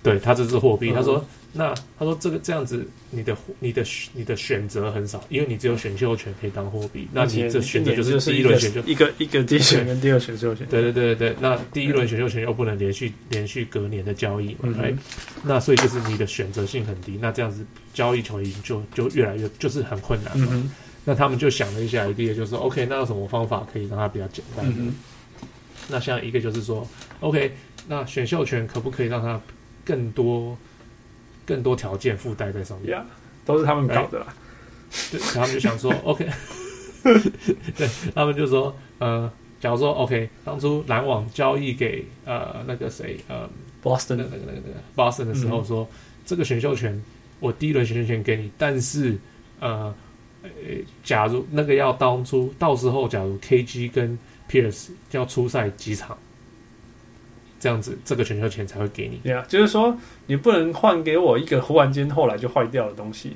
[0.03, 1.23] 对他这是货币，他说。
[1.57, 7.07] 那他说这个这样子，你的你的你的选择很少，因为你只有选秀权可以当货币。
[7.13, 10.67] 那你这选择就是第一轮选秀，一个一个第一选跟第二选秀权。
[10.67, 14.77] 对对对对对，那第一轮选秀权又不能连续连续隔年的交易嘛？
[14.81, 14.93] 哎，
[15.43, 17.17] 那所以就是你的选择性很低。
[17.21, 20.69] 那这样子交易球员就就越来越就是很困难嘛。
[21.05, 24.93] 那他们就想了一下，idea，就是说，OK，那有什么方法可以让它比较简单？
[25.87, 26.85] 那像一个就是说
[27.21, 27.55] ，OK，
[27.87, 29.39] 那选秀权可不可以让它
[29.85, 30.57] 更多？
[31.45, 33.03] 更多条件附带在上面，yeah,
[33.45, 34.27] 都是他们搞的啦。
[35.11, 36.27] 对，他们就想说， OK，
[37.03, 43.49] 对，他们就说，呃，假如说，OK，当初篮网交易给呃那个谁，呃
[43.83, 46.99] ，Boston 的那个那个那个 Boston 的时候说，嗯、这个选秀权
[47.39, 49.17] 我第一轮选秀权给你，但是
[49.59, 49.93] 呃，
[51.03, 54.17] 假如那个要当初到时候，假如 KG 跟
[54.49, 56.17] Pierce 要出赛几场。
[57.59, 59.17] 这样子，这个选秀权才会给你。
[59.23, 63.35] 对啊，就是说你不能换给我一个忽然间后来就坏掉的东西。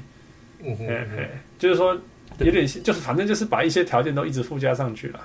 [0.63, 0.88] 嗯哼，
[1.58, 1.93] 就是说
[2.39, 5.19] 有点，就是反正就是把一些条件都一直附加上去了。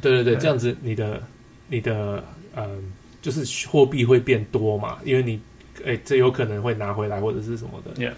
[0.00, 1.22] 对对对，这样子你的
[1.68, 2.22] 你的
[2.54, 5.40] 嗯，就是货币会变多嘛，因为你
[5.84, 7.92] 哎，这有可能会拿回来或者是什么的。
[8.00, 8.12] Yeah,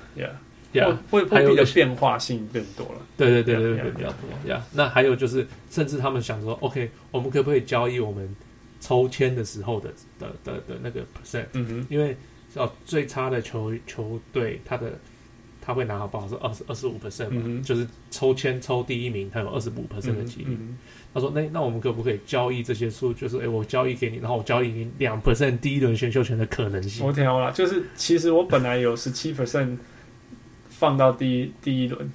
[0.74, 3.00] yeah, 会会比较变化性更多了。
[3.16, 4.28] 对对对对对，比较多。
[4.46, 8.28] Yeah，那还有就是，甚至他们想说，OK，我们可不可以交易我们？
[8.80, 12.16] 抽签的时候的的的的那个 percent，嗯哼，因为
[12.54, 14.98] 哦最差的球球队，他的
[15.60, 20.46] 他会拿好不好是二十二十五 percent 嘛，嗯、就是抽签抽第一名，他有二十五 percent 的几率。
[20.50, 20.78] 嗯嗯、
[21.12, 23.12] 他说那那我们可不可以交易这些数？
[23.12, 27.06] 就是诶，我交易给你，然后我交易你两 percent 第一轮选秀权的可能性。
[27.06, 29.76] 我调了，就是其实我本来有十七 percent
[30.70, 32.10] 放到第一第一轮。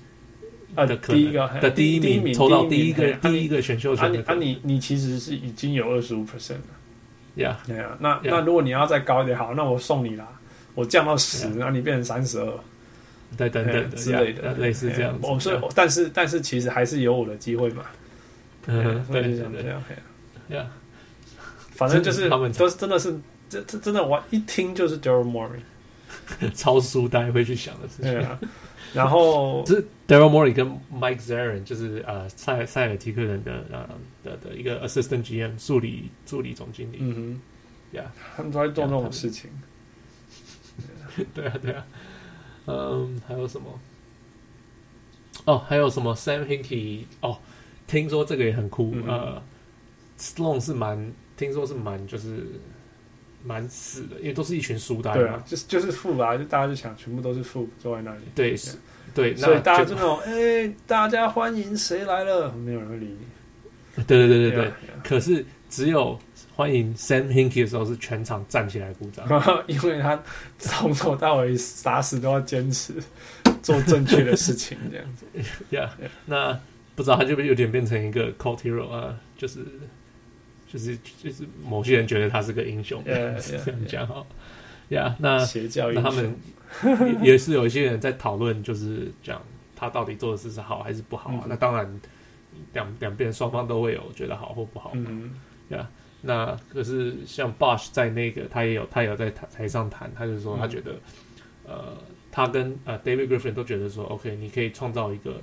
[0.76, 6.60] 啊，第一个的第一名抽到第一个第第一个选秀权的，啊你你其实是已经有二十五 percent 了，
[7.36, 10.28] 呀，对啊，那那如果你要再高一点，好，那我送你啦，
[10.74, 12.52] 我降到十，那你变成三十二，
[13.38, 15.28] 对等等之类的，类似这样子。
[15.28, 17.84] 我所以，但是但是其实还是有我的机会嘛，
[18.68, 19.84] 嗯，对对对，这样，
[20.50, 20.68] 呀，
[21.72, 23.16] 反正就是他们都是真的是
[23.48, 25.60] 这这真的我一听就是 Daryl Morey，
[26.56, 28.28] 超书呆会去想的事情。
[28.96, 33.90] 然后 是 Daryl Morey 跟 Mike Zarren，就是呃塞塞尔提克人的呃
[34.24, 36.98] 的的一个 Assistant GM 助理助理总经理。
[37.02, 37.16] 嗯
[37.92, 39.50] 哼，呀，他们都在做那种事情。
[41.34, 41.86] 对啊，对啊。
[42.66, 43.80] 嗯，还有什么？
[45.46, 47.38] 哦，还有什么？Sam Hinkie 哦，
[47.88, 48.96] 听说这个也很酷。
[49.06, 49.42] 呃
[50.18, 52.46] ，Sloan 是蛮听说是蛮就是
[53.44, 55.14] 蛮死的，因为都是一群书呆。
[55.14, 58.22] 对啊，就是就是富啊，就大家就想全部都是富坐在那里。
[58.34, 58.56] 对，
[59.14, 62.52] 对，所以大家就那种哎，大家欢迎谁来了？
[62.52, 64.04] 没有人会理你。
[64.08, 64.72] 对对对对对。
[65.04, 66.18] 可是只有
[66.56, 69.28] 欢迎 Sam Hinkie 的时候，是全场站起来鼓掌，
[69.68, 70.22] 因为他
[70.58, 72.94] 从头到尾打死都要坚持
[73.62, 75.26] 做正确的事情，这样子。
[75.70, 75.90] Yeah，
[76.26, 76.60] 那
[76.96, 79.60] 不知道他就有点变成一个 cult hero 啊，就是。
[80.74, 84.26] 就是就是某些人觉得他是个英雄， 这样讲哈，
[84.90, 86.36] 呀，那邪教那他们
[87.22, 89.40] 也是有一些人在讨论，就是讲
[89.76, 91.46] 他到底做的事是好还是不好啊？
[91.48, 92.02] 那当然
[92.74, 95.12] 两两边双方都会有觉得好或不好嘛，
[95.70, 95.88] 呀，
[96.22, 100.96] 那可是像 Bosh 在那个他也有他也有在台台上谈，他就说他觉得
[101.68, 101.96] 呃
[102.32, 105.40] 他跟呃 David Griffin 都觉得说 OK，你可以创造一个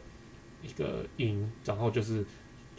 [0.60, 2.24] 一个赢，然后就是。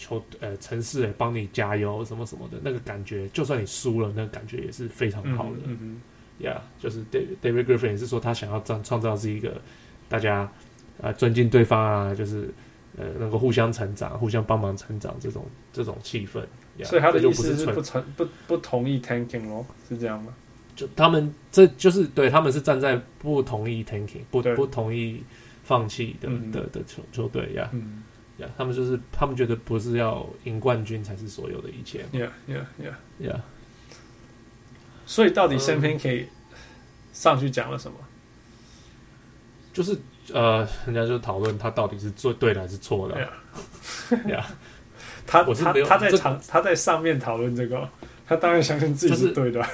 [0.01, 5.59] 球呃，城市诶，帮你加油什么什么的那个感觉，就算你输了，那个感觉也是非常好的。
[5.65, 6.01] 嗯
[6.39, 9.61] 呀，就是 David David Griffin 也是说他想要创创造是一个
[10.09, 10.51] 大家啊、
[11.03, 12.49] 呃、尊敬对方啊，就是
[12.97, 16.41] 呃能够互相成长、互相帮忙成长这种这种气氛。
[16.79, 20.33] Yeah, 所以他的意思是不成不不同意 tanking 咯，是这样吗？
[20.75, 25.21] 就他们这就是对他们是站在不同意 tanking 不不同意
[25.63, 27.69] 放弃的、嗯、的的球球队呀。
[27.71, 28.03] Yeah 嗯
[28.57, 32.05] 他们就是，他们觉得不是要赢冠军才是所有的一切。
[32.11, 33.39] Yeah, yeah, yeah, yeah.
[35.05, 36.25] 所以到底 Sam Hinkie
[37.13, 37.97] 上去讲了什么？
[39.73, 39.97] 就是
[40.33, 43.29] 呃，人家就讨论他到底是做对的还是错的。
[44.09, 44.43] Yeah，
[45.25, 47.89] 他他他在场他在上面讨论这个，
[48.25, 49.65] 他当然相信自己是对的。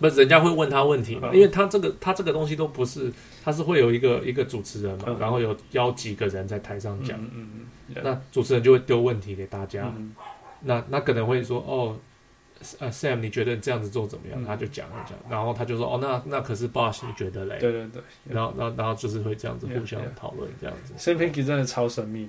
[0.00, 1.30] 人家会问他问题嘛？
[1.32, 3.12] 因为他这个他这个东西都不是，
[3.44, 7.18] 他是会有一个一个主持人嘛，然后有邀几个人在台上讲。
[7.20, 7.66] 嗯嗯。
[8.02, 10.14] 那主持人就会丢问题给大家，嗯、
[10.60, 11.96] 那那可能会说哦，
[12.78, 14.42] 呃，Sam，你觉得这样子做怎么样？
[14.42, 17.58] 嗯、他就讲了讲，然后他就说哦，那那可是 Boss 你觉得嘞？
[17.58, 20.92] 对对对，然后然后然后就是会这样子互相讨论这样子。
[20.98, 22.28] Sam Pinky 真的超神秘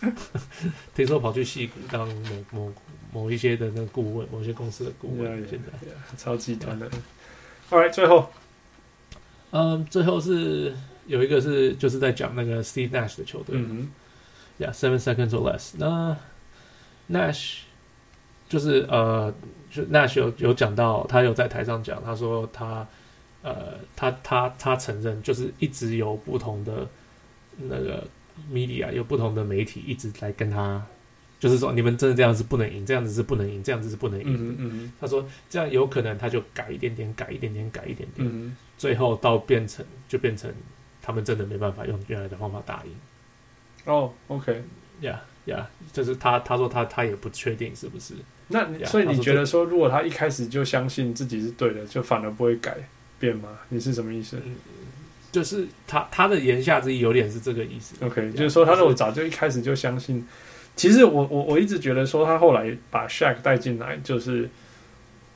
[0.00, 0.10] 的，
[0.92, 2.72] 听说跑去戏谷当某某
[3.12, 6.88] 某一些的那个顾问，某些公司的顾问，现在超级团的。
[7.70, 8.30] All right，最后，
[9.50, 10.74] 嗯，最后是
[11.06, 13.56] 有一个是就是在讲那个 Steve Nash 的球队。
[13.56, 13.90] 嗯
[14.58, 15.74] Yeah, seven seconds or less。
[15.76, 16.16] 那
[17.08, 17.58] Nash
[18.48, 19.32] 就是呃，
[19.70, 22.84] 就 Nash 有有讲到，他有在台上讲，他说他
[23.42, 26.88] 呃，他他他承认，就是一直有不同的
[27.56, 28.04] 那个
[28.50, 30.84] media，有不同的媒体一直来跟他，
[31.38, 34.26] 就是说你们真的这样子不能赢，这样子是不能赢，这样子是不能赢。
[34.28, 34.92] 嗯嗯。
[35.00, 40.52] 他说这样有可能他就改一点点，改一点点，改一点点，嗯，最后到变成就变成
[41.00, 42.90] 他们真的没办法用原来的方法打赢。
[43.84, 48.14] 哦、oh，OK，Yeah，Yeah，就是他，他说他他也不确定是不是。
[48.48, 52.76] 那 yeah, 所以你觉得说，如果他一开始就相信自己是对的，就反而不会改
[53.18, 53.48] 变吗？
[53.68, 54.38] 你是什么意思？
[54.44, 54.56] 嗯、
[55.32, 57.94] 就是他他的言下之意有点是这个意思。
[58.04, 60.26] OK，yeah, 就是说他如果早就一开始就相信，
[60.78, 64.48] 其实我我我一直觉得说他后来把 Shaq 带进来，就是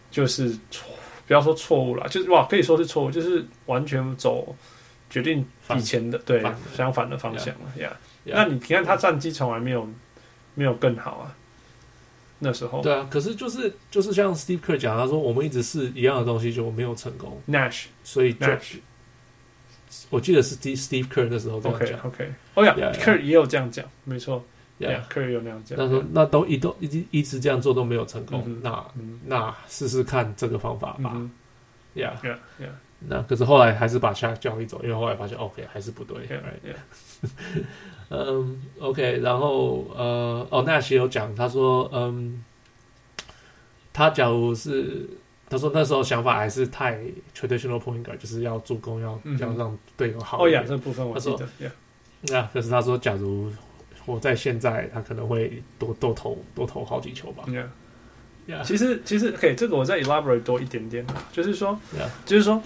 [0.09, 0.89] 就是错，
[1.27, 4.55] 不要说错误了，就是哇，可以说是错误，就是完全走
[5.11, 5.45] 决定
[5.77, 6.41] 以前的对
[6.77, 7.91] 相反的方向了呀。
[8.25, 8.31] Yeah.
[8.31, 9.89] Yeah, 那你看他战绩从来没有
[10.55, 11.35] 没有更好啊，
[12.39, 17.43] 那时候对啊，可是就是就是像 Steve Kerr 讲，他说我们一直是一样的东西就没有成功。
[17.49, 18.77] Nash，所以 Nash，
[20.09, 21.99] 我记得是 Steve Steve Kerr 那时候这样讲。
[22.07, 24.45] OK，哦呀，Kerr 也有这样讲，没错
[24.79, 25.79] ，Yeah，Kerr 有那样讲。
[25.79, 28.85] 他说那都一都一直一直这样做都没有成功，那
[29.27, 31.17] 那试试看这个方法吧。
[31.95, 32.71] Yeah，Yeah，Yeah。
[33.09, 36.29] 那可是后来还是把 Shaq 交易走，因为后来发现 OK 还是不对。
[38.11, 42.45] 嗯，OK，然后呃，哦，Nash 有讲，他说，嗯，
[43.93, 45.09] 他假如是，
[45.49, 47.01] 他说那时候想法还是太
[47.35, 50.45] traditional point guard，就是要助攻，要要让队友好。
[50.45, 51.49] 哦呀，这部分我记得。
[52.29, 53.51] 那、啊、可是他说，假如
[54.07, 57.45] 我在现在，他可能会多多投多投好几球吧。
[57.47, 57.67] Yeah.
[58.47, 58.65] Yeah.
[58.65, 62.09] 其实其实，OK，这个我再 elaborate 多一点点，就是说，Yeah.
[62.25, 62.63] 就是说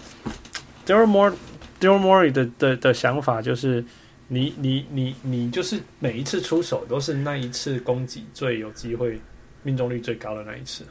[0.86, 3.84] ，Daryl Morey，Daryl Morey 的的的想法就是。
[4.28, 9.20] 你你你你就是每一次出手都是那一次攻击最有机会
[9.62, 10.84] 命中率最高的那一次，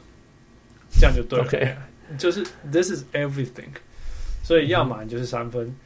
[0.98, 1.44] 这样就对了。
[1.44, 2.16] Okay.
[2.16, 3.68] 就是 This is everything，
[4.42, 5.76] 所以要么你就是三分，嗯、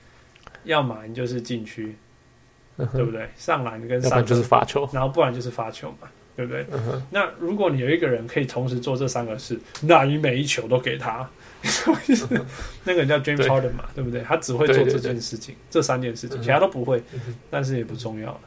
[0.62, 1.96] 要么你就是禁区，
[2.80, 3.28] 嗯、对不对？
[3.36, 7.02] 上篮跟三分就是罚球，然后不然就是罚球嘛，对不对、嗯？
[7.10, 11.28] 那如果你有一个人可以同时做这三个事，那你每一球都给他。
[12.84, 14.22] 那个人叫 James Harden 嘛，对不对？
[14.22, 17.02] 他只会做这件事情，这三件事情，其他都不会，
[17.50, 18.40] 但是也不重要了，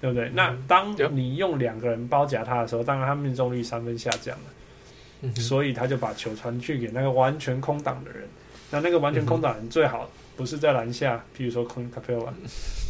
[0.00, 0.28] 对不对？
[0.34, 8.28] 那当你用两个人包夹他的时候，当然他命中率三分下降了，所以他就把球传去给那个完全空档的人。
[8.72, 12.32] 那那个完全空档人最好不是在篮下，譬如说 Clint Capela，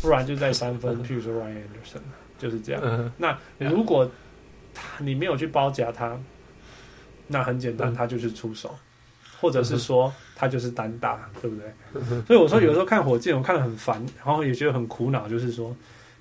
[0.00, 2.02] 不然就在三分， 譬如说 Ryan Anderson，
[2.38, 3.12] 就是这样。
[3.16, 4.08] 那如果
[4.98, 6.16] 你没有去包夹他，
[7.26, 8.78] 那很简单，他就是出手。
[9.40, 12.20] 或者是说他就是单打，对不对？
[12.26, 15.72] 所以我说有时候看火箭，我看得很烦，然后也觉得很苦恼，就是说，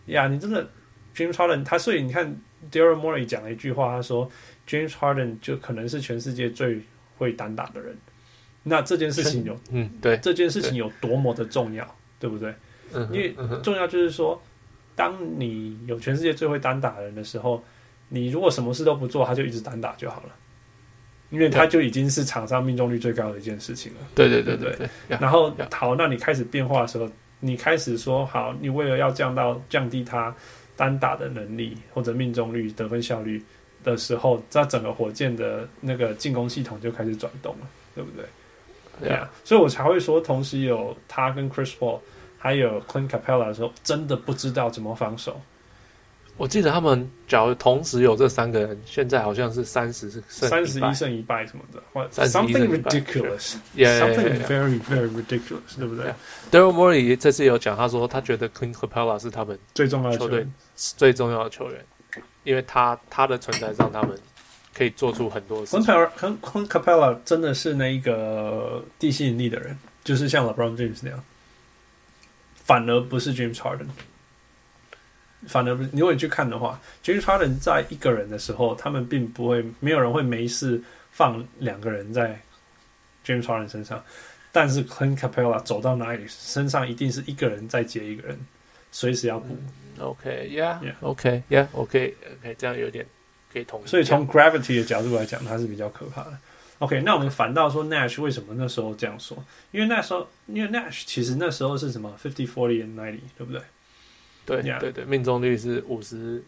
[0.06, 0.64] 呀，你真的
[1.16, 2.40] James Harden 他，所以你看
[2.72, 4.30] Daryl Morey 讲了一句话，他说
[4.68, 6.80] James Harden 就可能是全世界最
[7.18, 7.98] 会单打的人。
[8.68, 12.54] 那这件事情有，嗯，对，这件事情有多么的重要，对不对？
[12.94, 14.42] 嗯因为重要就是说，
[14.96, 17.64] 当你有全世界最会单打的人的时候，
[18.10, 20.30] 你如果什么事都不做，他就一直单打就好了。
[21.30, 24.00] 因为他就已经是场上命中率最高的一件事情了。
[24.16, 24.88] 对对对对对。
[25.10, 27.10] 然后好，那你开始变化的时候，
[27.42, 30.34] 你开始说好，你为了要降到降低他
[30.78, 33.44] 单打的能力或者命中率、得分效率
[33.84, 38.24] 的时候，这整个火箭的那个进攻系统就开始转动了，对不对？
[39.02, 39.30] 对啊。
[39.44, 42.00] 所以我才会说，同时有他跟 Chris Paul
[42.38, 45.40] 还有 Clint Capella 的时候，真的不知道怎么防守。
[46.38, 56.06] 我记得他们假如同时有这三个人，现在好像是三十胜三十一胜一败什么的，或 something ridiculous，something very very ridiculous，对不对
[56.52, 61.84] ？Daryl Morey 这次有讲，他说他觉得 Clint Capella 是他们最重要的球队最重要的球员，
[62.44, 64.16] 因为他他的存在让他们
[64.78, 65.76] 可以做出很多事。
[65.76, 71.24] Clint Capela 真的是那一个地吸引力的人，就是像 LeBron James 那样，
[72.64, 73.88] 反而不是 James Harden。
[75.48, 82.40] 反而如果你去看的话，James Harden 在一个人的时候，他们并不会，没有人会没事放两个人在
[83.26, 84.04] James Harden 身上。
[84.52, 88.40] 但是 Clint Capela 走到哪里，身上一定是一个人在接一个人，
[88.92, 89.58] 随时要补。
[90.00, 92.16] OK，Yeah，OK，Yeah，OK，OK，
[92.58, 93.06] 这样有点
[93.52, 93.88] 可以同意。
[93.88, 96.38] 所以从 Gravity 的角度来讲，它是比较可怕的。
[96.80, 99.38] OK，那我们反倒说 Nash 为什么那时候这样说？
[99.72, 103.62] 因为那时候，因为 Nash 其实那时候是什么 fifty forty and ninety，对不对？
[104.46, 104.80] 对、yeah.
[104.80, 106.44] 对对，命中率是五十，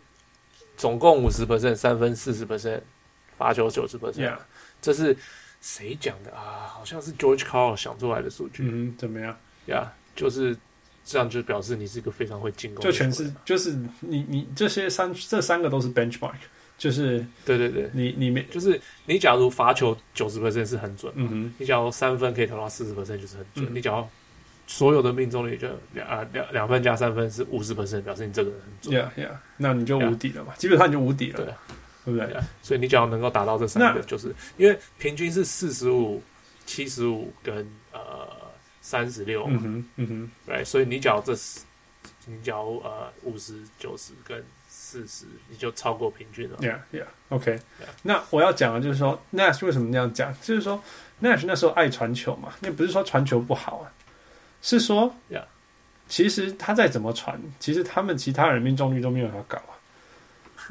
[0.78, 2.80] 总共五十 percent，三分四十 percent，
[3.38, 4.38] 罚球九十 percent。
[4.82, 5.18] 这是
[5.62, 6.68] 谁讲的啊？
[6.68, 8.64] 好像是 George Carl 想出来的数据。
[8.72, 9.36] 嗯，怎么样？
[9.66, 10.56] 呀、yeah,，就是
[11.04, 12.90] 这样，就表示你是一个非常会进攻的。
[12.90, 16.36] 就全是，就是你你这些三这三个都是 benchmark，
[16.80, 24.08] 就是对对对，你你没就是你假如罚球九十 percent 是很准，嗯哼，你假如三分可以投到四十 percent 就是很准，嗯、你假如。
[24.72, 28.96] 所有的命中率就两啊两两分加三分是五十 percent，表示你这个人很准。
[28.96, 31.46] Yeah, yeah，那你就无敌了嘛.基本上你就无敌了，对，
[32.06, 36.22] 对不对.所以你只要能够达到这三个，就是因为平均是四十五、
[36.68, 38.28] 七十五跟呃
[38.80, 41.34] 三十六，嗯哼，嗯哼，对，所以你只要这，
[42.28, 44.38] 你只要呃五十九十跟
[44.82, 46.58] 四十，你就超过平均了。
[46.62, 47.60] Yeah，Yeah，OK。
[48.04, 50.34] 那我要讲的就是说，Nash 为什么那样讲？
[50.42, 50.82] 就是说
[51.22, 53.92] ，Nash 那时候爱传球嘛，那不是说传球不好啊。
[54.62, 55.44] 是说，yeah.
[56.08, 59.76] 其实他再怎么传，其实他们其他人命中率都没有他高啊，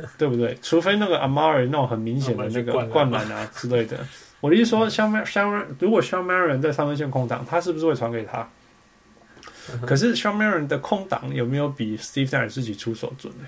[0.16, 0.58] 对不对？
[0.62, 4.04] 除非那个 Amari 那种很明显的那个灌篮啊之类的。
[4.40, 8.48] 我的意思说，像 Shawn 如果 Shawn Marion 在三分线空档，他是不是会传给他？
[9.86, 13.44] 可是 Shawn Marion 的空档有没有比 Steve Nash 自己出手准呢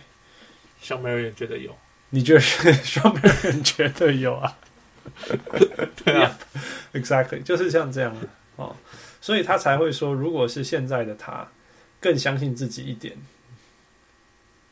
[0.82, 1.76] ？Shawn Marion 觉得有，
[2.10, 4.58] 你觉得 Shawn Marion 觉得有啊？
[6.04, 6.38] 对啊，
[6.92, 8.16] Exactly，就是像这样
[8.56, 8.76] 哦。
[9.20, 11.46] 所以他才会说，如果是现在的他，
[12.00, 13.16] 更相信自己一点。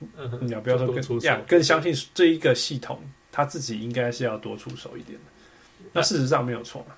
[0.01, 1.41] 嗯，你要不要说更呀？
[1.47, 3.03] 更相信这一个系统，
[3.33, 5.25] 他自己应该是要多出手一点的。
[5.93, 6.95] 那事实上没有错嘛？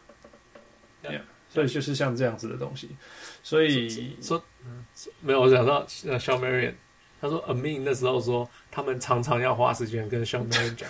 [1.53, 2.91] 所以就是像这样子的东西。
[3.43, 4.43] 所以说，
[5.21, 6.75] 没有我想到呃，Shawn Marion，
[7.21, 10.89] 他说 Amin 那时候说，他们常常要花时间跟 Shawn Marion 讲。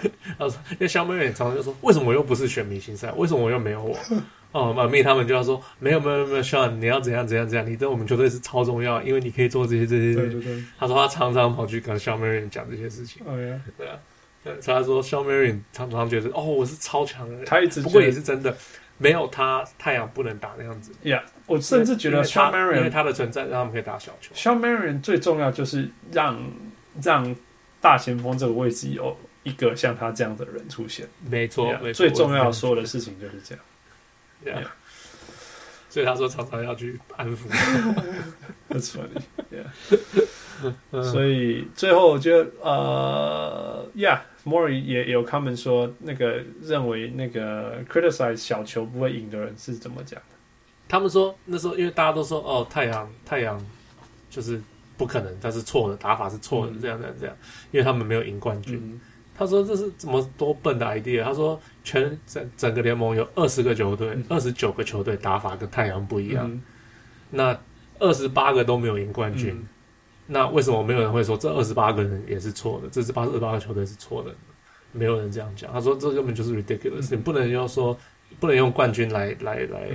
[0.38, 3.10] 他说，因为肖梅伦常常就说，为什么我又不是选明星赛？
[3.12, 3.96] 为什么我又没有我？
[4.52, 7.70] 哦，，Amin 他们就要说，没有没有没有，Sean，你要怎样怎样怎样？
[7.70, 10.14] 你对我们球队是超重要，因为你可以做这些这些。
[10.14, 10.64] 对对对。
[10.78, 13.22] 他说他常常跑去跟肖梅伦讲这些事情。
[13.76, 13.98] 对啊。
[14.60, 17.44] 所以他说肖梅伦常常觉得，哦，我是超强的人。
[17.44, 18.56] 他一直不过也是真的，
[18.96, 20.92] 没有他太阳不能打那样子。
[21.04, 24.32] Yeah，我甚至觉得肖梅伦因为他的存在让他们可以打小球。
[24.34, 26.38] s h a n Marion 最重要就是让
[27.02, 27.34] 让
[27.80, 31.08] 大前锋这个位置有一个像他这样的人出现。
[31.28, 31.94] 没错，没错。
[31.94, 33.64] 最重要说的事情就是这样。
[34.44, 34.68] Yeah.
[35.88, 37.48] 所以他说常常要去安抚。
[38.68, 39.22] That's funny.
[39.50, 39.66] Yeah.
[41.02, 50.37] 所以最后我觉得呃，Yeah，Maury 也有他们说那个认为那个 criticize 小球不会赢的人是怎么讲的？
[50.88, 53.64] 他们说那时候因为大家都说哦，太阳太阳
[54.30, 54.60] 就是
[54.96, 57.36] 不可能，他是错的，打法是错的，嗯、这样这样这样，
[57.70, 58.76] 因为他们没有赢冠军。
[58.82, 59.00] 嗯
[59.40, 66.50] 他说：“这是怎么多笨的 idea？” 他说全：“全整整个联盟有二十个球队，二十九个球队打法跟太阳不一样。
[66.50, 66.60] 嗯、
[67.30, 67.56] 那
[68.00, 69.68] 二十八个都没有赢冠军，嗯、
[70.26, 72.88] 那为什么没有人会说这二十八个人也是错的？
[72.90, 74.34] 这是八十八个球队是错的？
[74.90, 75.72] 没有人这样讲。
[75.72, 77.96] 他说这根本就是 ridiculous，、嗯、你不能要说
[78.40, 79.88] 不能用冠军来来来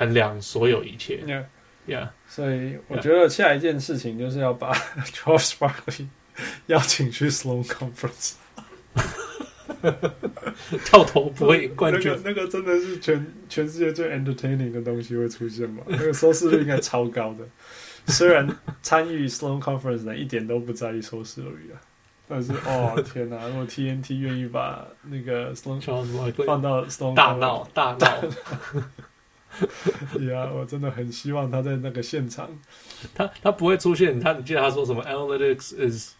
[0.00, 1.22] 衡量所有一切。
[1.26, 1.44] Yeah,
[1.86, 2.08] yeah.
[2.26, 4.72] 所以我觉得下一件事情就是要把
[5.12, 6.06] Charles Barkley
[6.66, 8.32] 邀请去 Sloan Conference，
[10.86, 15.82] 跳投不会赢冠军，那个，那个真的是全全世界最 entertaining 的东西会出现吗？
[15.86, 17.44] 那个收视率应该超高的。
[18.06, 18.48] 虽然
[18.80, 21.76] 参与 Sloan Conference 的一点都不在意收视率啊，
[22.26, 23.46] 但是哦天哪！
[23.48, 25.78] 如果 TNT 愿意把那个 Sloan
[26.46, 28.22] 放到 Sloan 大闹大闹。
[30.30, 32.48] 呀，yeah, 我真的很希望他在那个现场，
[33.14, 34.20] 他他不会出现。
[34.20, 36.12] 他你记得他说什么？Analytics is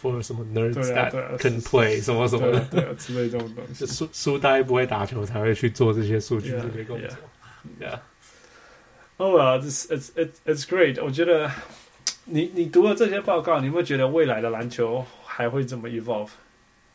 [0.00, 3.84] for 什么 nerds that can play 什么什么的，对之类这种东西。
[3.92, 7.08] 书书呆不会打球才会去做这些数据这些工作。
[7.80, 7.98] Yeah，
[9.16, 11.04] 哦，it's it's it's it's great。
[11.04, 11.50] 我觉得
[12.26, 16.30] 你你读了这些报告，你会觉得未来的篮球还会怎么 evolve？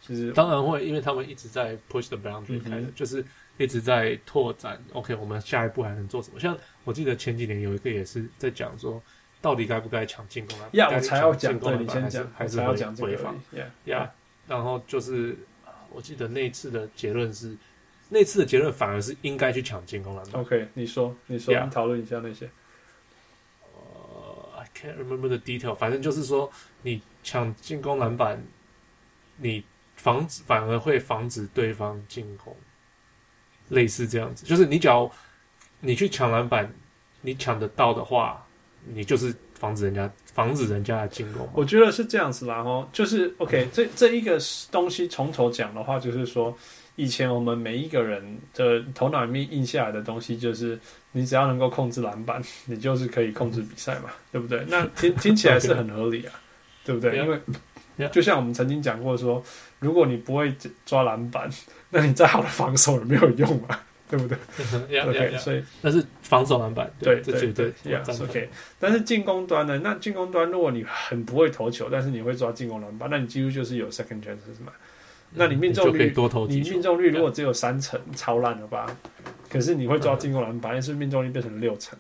[0.02, 3.24] 其实当然会，因为他们一直在 push the boundary，开的就是。
[3.58, 6.40] 一直在拓展，OK，我们下一步还能做什么？
[6.40, 9.02] 像我记得前几年有一个也是在讲说，
[9.42, 10.96] 到底该不该抢进攻篮板？
[10.96, 13.40] 我才要讲，对，你先讲，还是要讲回防？
[13.86, 14.12] 呀，
[14.48, 15.38] 然后就是
[15.92, 17.56] 我记得那次的结论是，
[18.10, 20.42] 那次的结论反而是应该去抢进攻篮板。
[20.42, 22.50] OK，你说，你说，你讨论一下那些。
[23.76, 26.52] 呃，I can't remember the detail，反正就是说，
[26.82, 28.44] 你抢进攻篮板，
[29.38, 29.64] 你
[29.96, 32.58] 防止反而会防止对方进攻。
[33.74, 35.10] 类似这样子，就是你只要
[35.82, 36.72] 你去抢篮板，
[37.22, 38.46] 你抢得到的话，
[38.86, 41.48] 你就是防止人家防止人家的进攻。
[41.54, 44.40] 我觉得是这样子啦，哦，就是 OK，这这一个
[44.72, 46.56] 东西从头讲的话，就是说
[46.96, 50.80] 以前我们每一个人的头脑里面印下来的东西，就是
[51.12, 54.64] 你只要能够控制篮板，你就是可以控制比赛嘛， 对不对？
[54.68, 56.34] 那听听起来是很合理啊，
[56.86, 57.18] 对不对？
[57.20, 57.40] 因为
[58.12, 59.42] 就像我们曾经讲过说，
[59.80, 60.54] 如果你不会
[60.86, 61.50] 抓篮板，
[61.94, 63.80] 那你再好的防守也没有用嘛，
[64.10, 64.36] 对不对？
[65.00, 67.72] OK，所以那是防守篮板，对对对
[68.20, 68.50] ，OK。
[68.80, 69.80] 但是进攻端呢？
[69.84, 74.72] 那进攻端如果你很不会投球，但是你会抓进攻篮板，那你几乎就是有 second chances 嘛。
[75.36, 76.14] 那你命中率，
[76.48, 78.86] 你命中率如果只有三成，超烂了吧？
[79.50, 81.98] 可是你会抓进攻篮板，但是命中率变成六成。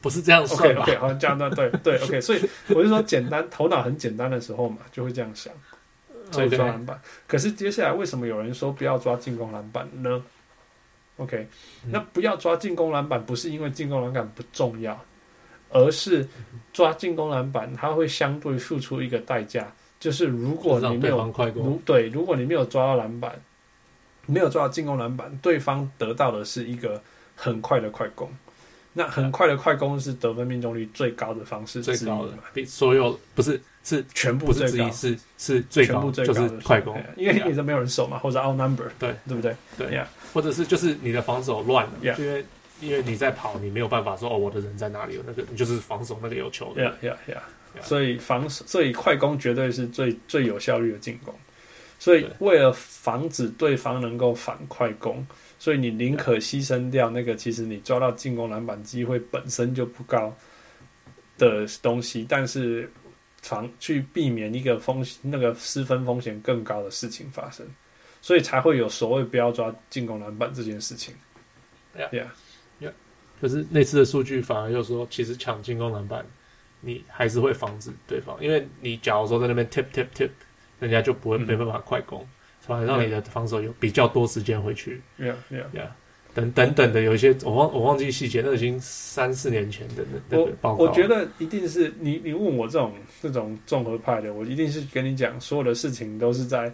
[0.00, 0.84] 不是这样算吧？
[0.84, 2.20] 对，好像这样的，对对，OK。
[2.20, 5.52] 所以我就说，简单头脑很简单的时候嘛，就会这样想，
[6.32, 7.00] 抓篮板。
[7.26, 10.24] 可是接下来为什么有人说不要抓进攻篮板呢
[11.18, 11.46] ？OK，
[11.90, 14.98] 那不要抓进攻篮板，不是因为进攻篮板不重要，
[15.70, 16.26] 而是
[16.72, 19.70] 抓进攻篮板，它会相对付出一个代价，
[20.00, 23.40] 就是如果你没有如对，如果你没有抓到篮板，
[24.26, 27.00] 没有抓到进攻篮板，对方得到的是一个
[27.36, 28.30] 很快的快攻。
[28.94, 39.56] 那很快的快攻是得分命中率最高的方式，最高的比所有不是是全部最高，是是最高，就是快攻，因为你都没有人守嘛，或者 outnumber，对对不对？
[39.78, 42.44] 对呀，或者是就是你的防守乱了，因为
[42.80, 45.14] 因为你在跑，你没有办法说哦，我的人在哪里？
[45.14, 47.42] 有那个你就是防守那个有球的，呀呀呀！
[47.80, 51.34] 所以防守，所以快攻绝对是最最有效率的进攻。
[51.98, 55.26] 所以为了防止对方能够反快攻。
[55.62, 60.36] 所以你宁可牺牲掉那个，其实你抓到进攻篮板机会本身就不高
[61.38, 62.90] 的东西，但是
[63.42, 67.64] 防去避免一个风险，那个失分风险更高的事情发生，
[68.20, 71.14] 所以才会有所谓不要抓进攻篮板这件事情。
[71.92, 72.34] 对呀，
[72.80, 72.90] 呀，
[73.40, 76.26] 可是那次的数据反而又说，其实抢进攻篮板，
[76.80, 80.30] 你还是会防止对方，因为你假如说在那边 tip tip tip，
[80.80, 82.26] 人家就不会没办法快攻，
[82.66, 85.02] 反而让你的防守有比较多时间回去。
[85.18, 85.88] Yeah, yeah, yeah.
[86.34, 90.82] 等等等的，有一些我忘我忘记细节，那已经三四年前的那那个报告。
[90.82, 96.72] 我觉得一定是你你问我这种这种综合派的，我一定是跟你讲，所有的事情都是在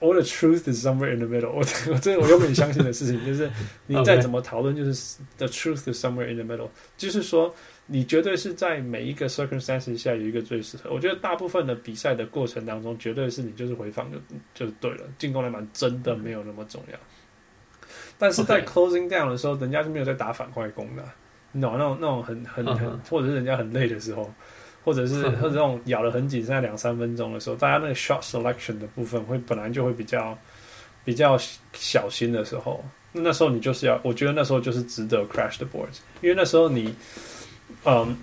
[0.00, 1.58] all the truth is somewhere in the middle 我。
[1.58, 3.48] 我我这我永远相信的事情就是，
[3.86, 7.54] 你再怎么讨论，就是 the truth is somewhere in the middle，就是说
[7.92, 10.90] 你绝对是在每一个 circumstances 下有一个最适合。
[10.90, 14.18] 我觉得大部分的比赛的过程当中，绝对是你就是回防就
[14.54, 16.98] 就是对了，进攻篮板真的没有那么重要。
[18.18, 21.04] 但是在 closing down 的时候，人家是没有在打反快攻的，
[21.52, 24.32] 你懂那种那种很很很，或者是人家很累的时候，
[24.82, 30.38] 或者是或者这种咬得很紧，剩下两三分钟的时候，大家那个 shot selection 的部分会本来就会比较
[31.04, 31.38] 比较
[31.74, 32.82] 小心的时候，
[33.12, 36.94] 那那时候你就是要，我觉得那时候就是值得 crash the boards，因为那时候你，
[37.84, 38.16] 嗯。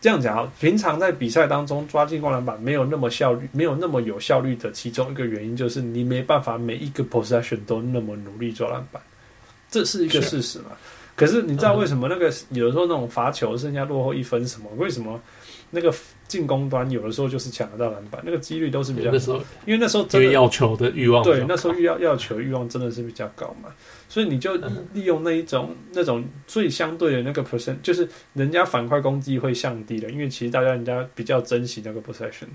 [0.00, 9.00] 这样讲啊，平常在比赛当中抓进攻篮板没有那么效率，没有那么有效率的其中一个原因就是你没办法每一个 possession 都那么努力抓篮板，
[9.70, 10.72] 这是一个事实嘛。
[11.14, 14.68] 可是你知道为什么那个有的时候那种罚球剩下落后一分什么？
[14.76, 15.20] 为什么
[15.70, 15.94] 那个
[16.32, 23.68] 进攻端有的时候就是抢得到篮板，那个几率都是比较高，因为那时候真的要求的欲望对，那时候要要求欲望真的是比较高嘛。
[24.08, 24.54] 所以你就
[24.94, 32.48] 利用那一种、嗯、那种最相对的那个 percent，就是人家反快攻击会降低的，因为其实大家人家比较珍惜那个 possession。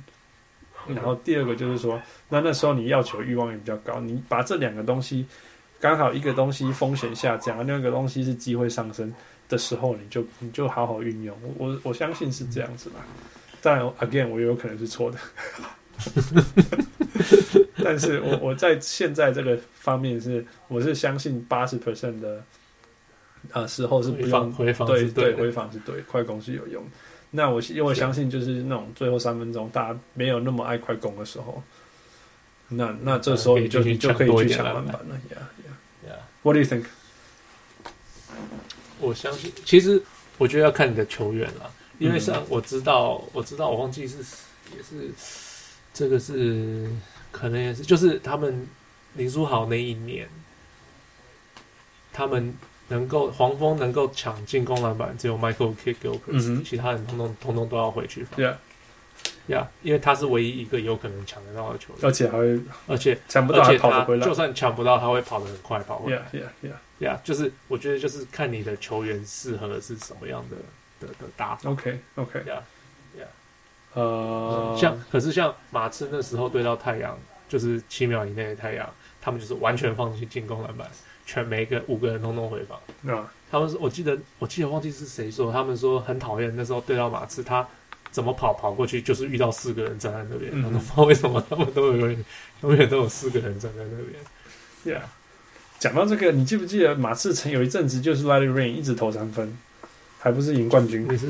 [0.88, 5.23] 然后第二个就是说，那那时候你要求欲望也比较高，你把这两个东西
[5.80, 9.13] 刚好一个东西风险下降，另一个东西是机会上升
[9.49, 11.36] 的时候，你就你就好好运用。
[11.57, 13.05] 我我相信是这样子吧。
[13.68, 15.18] 当然，again，我也有可能是错的。
[17.84, 22.41] 但是我我在现在这个方面是，我是相信八十 percent 的
[23.51, 26.82] 啊时候是不用回防，对对回防是对，快攻是有用。
[27.30, 31.61] 那我因为我相信就是那种最后三分钟大家没有那么爱快攻的时候，
[32.70, 35.20] 那那这时候你就你就可以去抢篮板了。
[35.30, 36.20] Yeah, yeah, yeah.
[36.41, 36.86] What do you think？
[39.01, 40.01] 我相信，其实
[40.38, 41.70] 我觉得要看你的球员了，
[42.00, 44.18] 因为像我知道，我知道，我忘记是
[44.76, 45.12] 也是。
[45.93, 46.88] 这个是
[47.32, 48.68] 可能也是，就是他们
[49.16, 50.30] 林书豪那一年，
[52.14, 52.54] 他们
[52.89, 58.39] 能够黄蜂能够抢进攻篮板，只有 Michael Kidd-Gilchrist，嗯，其他人通通通通都要回去防。
[58.39, 58.58] Yeah，
[59.48, 66.22] 呀，因为他是唯一一个有可能抢得到的球员，而且还会，而且抢不到还跑得回来，就算抢不到，他会跑得很快跑回来。
[66.32, 70.58] Yeah，Yeah，Yeah，呀，就是我觉得就是看你的球员适合的是什么样的
[71.00, 71.70] 的的打法。
[71.70, 72.62] OK，OK，Yeah。
[73.93, 77.18] 呃，像可是像马刺那时候对到太阳，
[77.50, 78.88] 就是七秒以内的太阳，
[79.20, 80.88] 他们就是完全放弃进攻篮板，
[81.26, 82.80] 全每个五个人通通回防。
[83.02, 87.68] 嗯，他们说，我记得我记得忘记是谁说，他们说很讨厌那时候对到马刺，他
[88.12, 92.26] 怎么跑跑过去就是遇到四个人站在那边，嗯、然后不知道为什么他们都有永远
[92.62, 95.00] 永远都有四个人站在那边。
[95.00, 95.02] Yeah，
[95.80, 99.58] 讲到这个，你记不记得马刺曾有一阵子就是 Riley Reign 一直投三分，
[100.28, 101.07] 还不是赢冠军？
[101.09, 101.30] 你是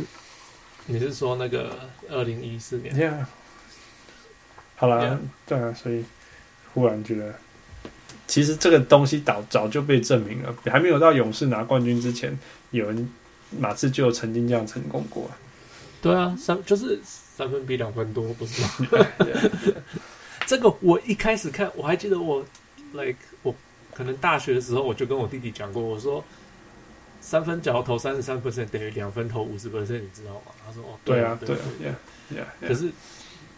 [0.88, 1.72] 你是说那个？
[2.10, 3.26] 二零一四年，Yeah，
[4.76, 6.04] 好了.对啊，所以
[6.74, 7.36] 忽然觉得，
[8.26, 12.36] 其实这个东西早早就被证明了，还没有到勇士拿冠军之前，
[12.72, 13.08] 有人
[13.60, 15.30] 马刺就曾经这样成功过。
[16.02, 19.06] 对啊，三就是三分比两分多，不是吗
[20.48, 22.44] 这个我一开始看，我还记得我
[22.94, 23.54] ，like 我
[23.94, 26.26] 可能大学的时候，我就跟我弟弟讲过，我说。
[27.28, 30.52] 三分只要投三十三 percent 等于两分投五十 percent，你知道吗？
[30.66, 31.58] 他说：“哦，对啊，对
[32.40, 32.48] 啊。
[32.62, 32.90] 可是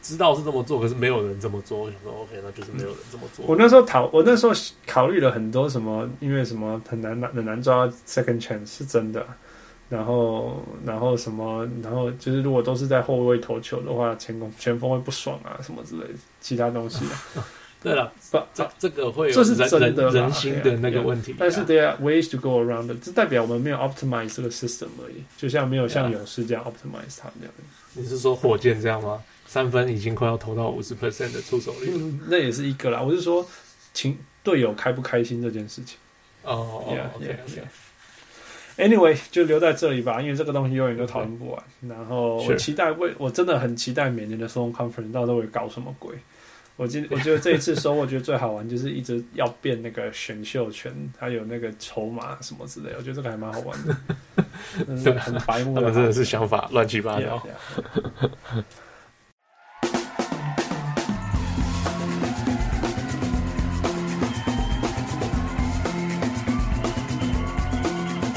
[0.02, 1.78] 知道是这么做，可是没有人这么做。
[1.82, 3.46] 我想说，OK，那就是没有人这么做。
[3.46, 4.54] 我那时候考，我那时候
[4.88, 9.24] 考虑了很多什么，因为什么很难拿，很难抓 second chance 是真的。
[9.88, 17.06] 然后，然后什么，然后就是如果都是在后卫投球的话，前攻前锋会不爽啊，什么之类的，其他东西。
[17.82, 21.34] 对了，不，这这个会有这是真的人心的那个问题。
[21.40, 27.54] 但是 there are ways to go around，这代表我们没有 optimize 这个 system 而已，就像没有像勇士这样 optimize 它这样。
[27.94, 29.24] 你是说火箭这样吗？
[29.48, 31.92] 三分已经快要投到五十 percent 的出手率，
[32.28, 33.02] 那也是一个啦。
[33.02, 33.44] 我是说，
[33.94, 35.98] 情队友开不开心这件事情。
[36.44, 37.40] 哦，OK
[38.78, 41.64] Anyway，就留在这里吧，因为这个东西永远都讨论不完。
[41.82, 46.16] 然后我期待为，我真的很期待每年的 Sloan Conference 到时候会搞什么鬼。
[46.80, 53.94] 我今我觉得这一次收获，我觉得最好玩就是一直要变那个选秀权，还有那个筹码什么之类的，我觉得这个还蛮好玩的。
[55.04, 57.46] 真的很白目，他们真的是想法乱七八糟。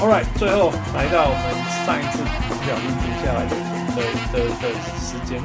[0.01, 1.45] All right，最后来到我们
[1.85, 2.19] 上一次
[2.49, 3.55] 不小心停下来的
[3.95, 4.67] 的的的
[4.99, 5.41] 时间。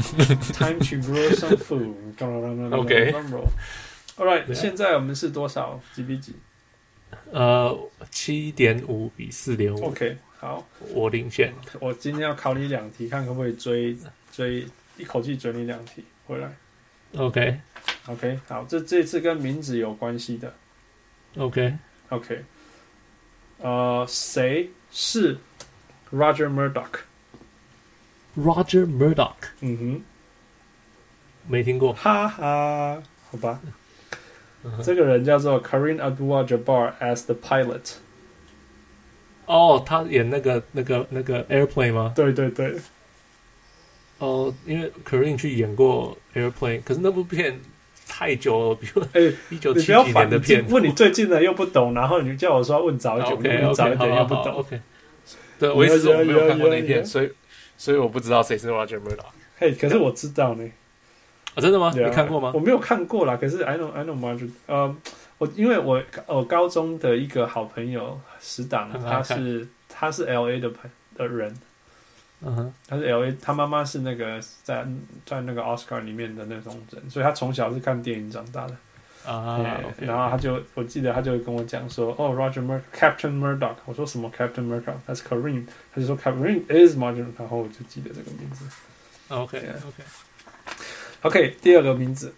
[0.52, 1.94] Time to grow some food.
[2.72, 3.12] OK。
[4.16, 5.80] All right，现在我们是多少？
[5.94, 6.34] 几比几？
[7.32, 7.78] 呃，
[8.10, 9.86] 七点五比四点五。
[9.86, 11.52] OK，好，我领先。
[11.80, 13.96] 我今天要考你两题，看可不可以追
[14.30, 16.52] 追一口气追你两题回来。
[17.16, 17.60] OK，OK，、
[18.06, 18.34] okay.
[18.34, 20.54] okay, 好，这这次跟名字有关系的。
[21.36, 22.18] OK，OK，Okay.
[22.20, 22.42] Okay.
[23.58, 25.38] 呃，谁是
[26.12, 26.48] Roger
[28.36, 30.02] Murdoch？Roger Murdoch，嗯哼，
[31.48, 33.60] 没听过，哈哈，好吧。
[34.82, 37.94] 这个人叫做 Kareem Abdul-Jabbar as the pilot。
[39.46, 42.12] 哦，他演那个、那个、那个 Airplane 吗？
[42.14, 42.76] 对对对。
[44.18, 47.58] 哦，因为 Kareem 去演过 Airplane，可是那部片
[48.06, 50.64] 太久了，比如哎， 一九七几年的片。
[50.68, 54.52] 问你最近的又不懂，然后你就叫我说问早一点问早一点又不懂。
[54.52, 54.78] OK，
[55.58, 57.32] 对，我一直说我没有看过那片，所以
[57.80, 59.24] 所以我不知道谁是 Roger Murdoch。
[59.58, 60.70] 嘿，可是我知道呢。
[61.54, 61.90] 啊，真的吗？
[61.96, 62.52] 你看过吗？
[62.54, 63.38] 我没有看过啦。
[63.38, 64.50] 可是 I know I know Roger。
[64.66, 64.94] 呃，
[65.38, 71.56] 我因为我我高中的一个好朋友死党， 他是他是 L A 的朋的人。
[72.42, 74.86] 嗯哼，他是 L A，他妈妈是那个在
[75.24, 78.76] 在那个奥斯卡里面的那种人，所以他从小是看电影长大的
[79.26, 79.80] 啊。
[79.98, 83.76] 然后他就我记得他就跟我讲说，哦，Roger Mur，Captain Murdoch。
[83.84, 84.96] 我说什么 Captain Murdoch？
[85.06, 88.64] 他是 Kareem，他就说 Kareem is Roger，然后我就记得这个名字。
[89.28, 90.02] OK OK
[91.22, 92.34] OK，第二个名字。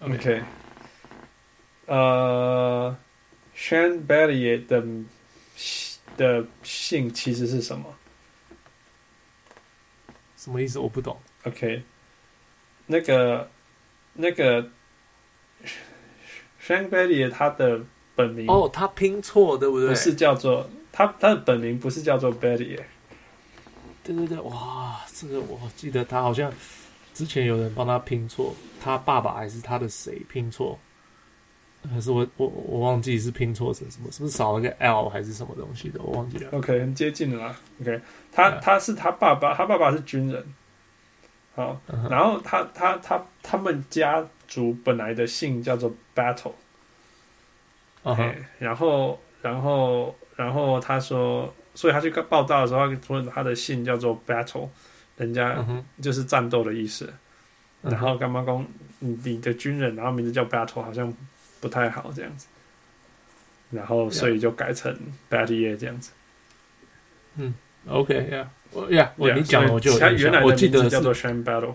[0.00, 0.42] OK，
[1.86, 2.96] 呃
[3.56, 4.84] ，Shane Battier 的
[6.16, 7.94] 的姓其实是什么？
[10.36, 10.78] 什么意思？
[10.78, 11.18] 我不懂。
[11.42, 11.82] OK，
[12.86, 13.50] 那个
[14.14, 14.70] 那个
[16.60, 17.80] Shane Battier 他的
[18.14, 19.88] 本名哦，他拼错对不对？
[19.88, 22.82] 不是叫做他他的本名不是叫做 Battier。
[24.04, 26.52] 对对对，哇，这个我记得他好像
[27.14, 30.78] 之前有人帮他拼错，他爸爸还是他的谁拼错？
[31.88, 34.10] 还是我我我忘记是拼错成什么？
[34.10, 36.00] 是不是少了个 L 还是什么东西的？
[36.02, 36.50] 我忘记了。
[36.52, 37.56] OK，很接近了啦。
[37.80, 38.00] OK，
[38.32, 40.44] 他.他是他爸爸，他爸爸是军人。
[41.54, 42.10] 好，uh.
[42.10, 46.54] 然后他他他他们家族本来的姓叫做 Battle。
[48.02, 48.34] Uh huh.
[48.58, 54.68] 然后然后然后他说，所以他去报道的时候，他说他的姓叫做 Battle，
[55.16, 55.64] 人家
[56.02, 57.04] 就是战斗的意思。
[57.84, 57.90] Uh huh.
[57.92, 58.66] 然后干嘛公
[58.98, 61.14] 你的军人，然后名字叫 Battle，好像。
[61.60, 62.46] 不太好这样子，
[63.70, 64.96] 然后所以就改成
[65.28, 66.12] Battier 这样子。
[67.34, 67.52] 嗯
[67.88, 71.74] ，OK 呀，我呀，我你讲了我就他原来的我记得叫做 Shane Battle。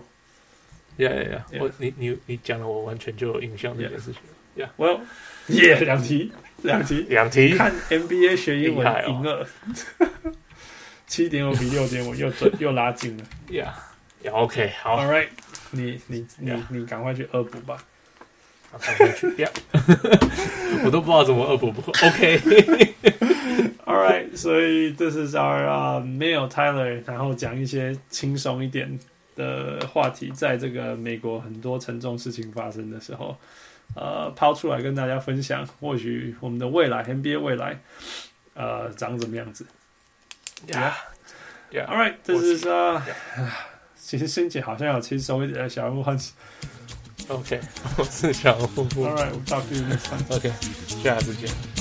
[0.98, 4.20] 呀呀呀，我你你你讲了，我完全就有印象这件事情。
[4.56, 5.00] 呀，我
[5.48, 6.30] 耶两题
[6.62, 9.46] 两题两题， 看 NBA 学英文赢了，
[11.06, 13.24] 七点五比六点五又准又拉近了。
[13.50, 13.74] 呀
[14.22, 15.28] 呀，OK 好，All right，
[15.70, 17.76] 你你你你赶快去恶补吧。
[20.84, 22.26] 我都不知道怎么恶补不 OK，All
[23.86, 28.98] right，所以这是 our 没有 Tyler，然后讲一些轻松一点
[29.34, 33.36] 的话题，在这个美国很多沉重事情发生的时候，
[33.94, 37.80] 呃，抛出来跟大家分享，或许我们的未来 NBA 未来，
[38.54, 39.66] 呃，长怎么样子
[40.68, 43.02] ？Yeah，Yeah，All right，这是说，
[43.96, 46.04] 其实心情好像有轻松一点的小人物。
[47.28, 47.58] OK，
[47.96, 48.86] 我是小人物。
[49.06, 50.24] All right, we'll talk to you next time.
[50.28, 50.52] OK，
[51.02, 51.73] 下次见。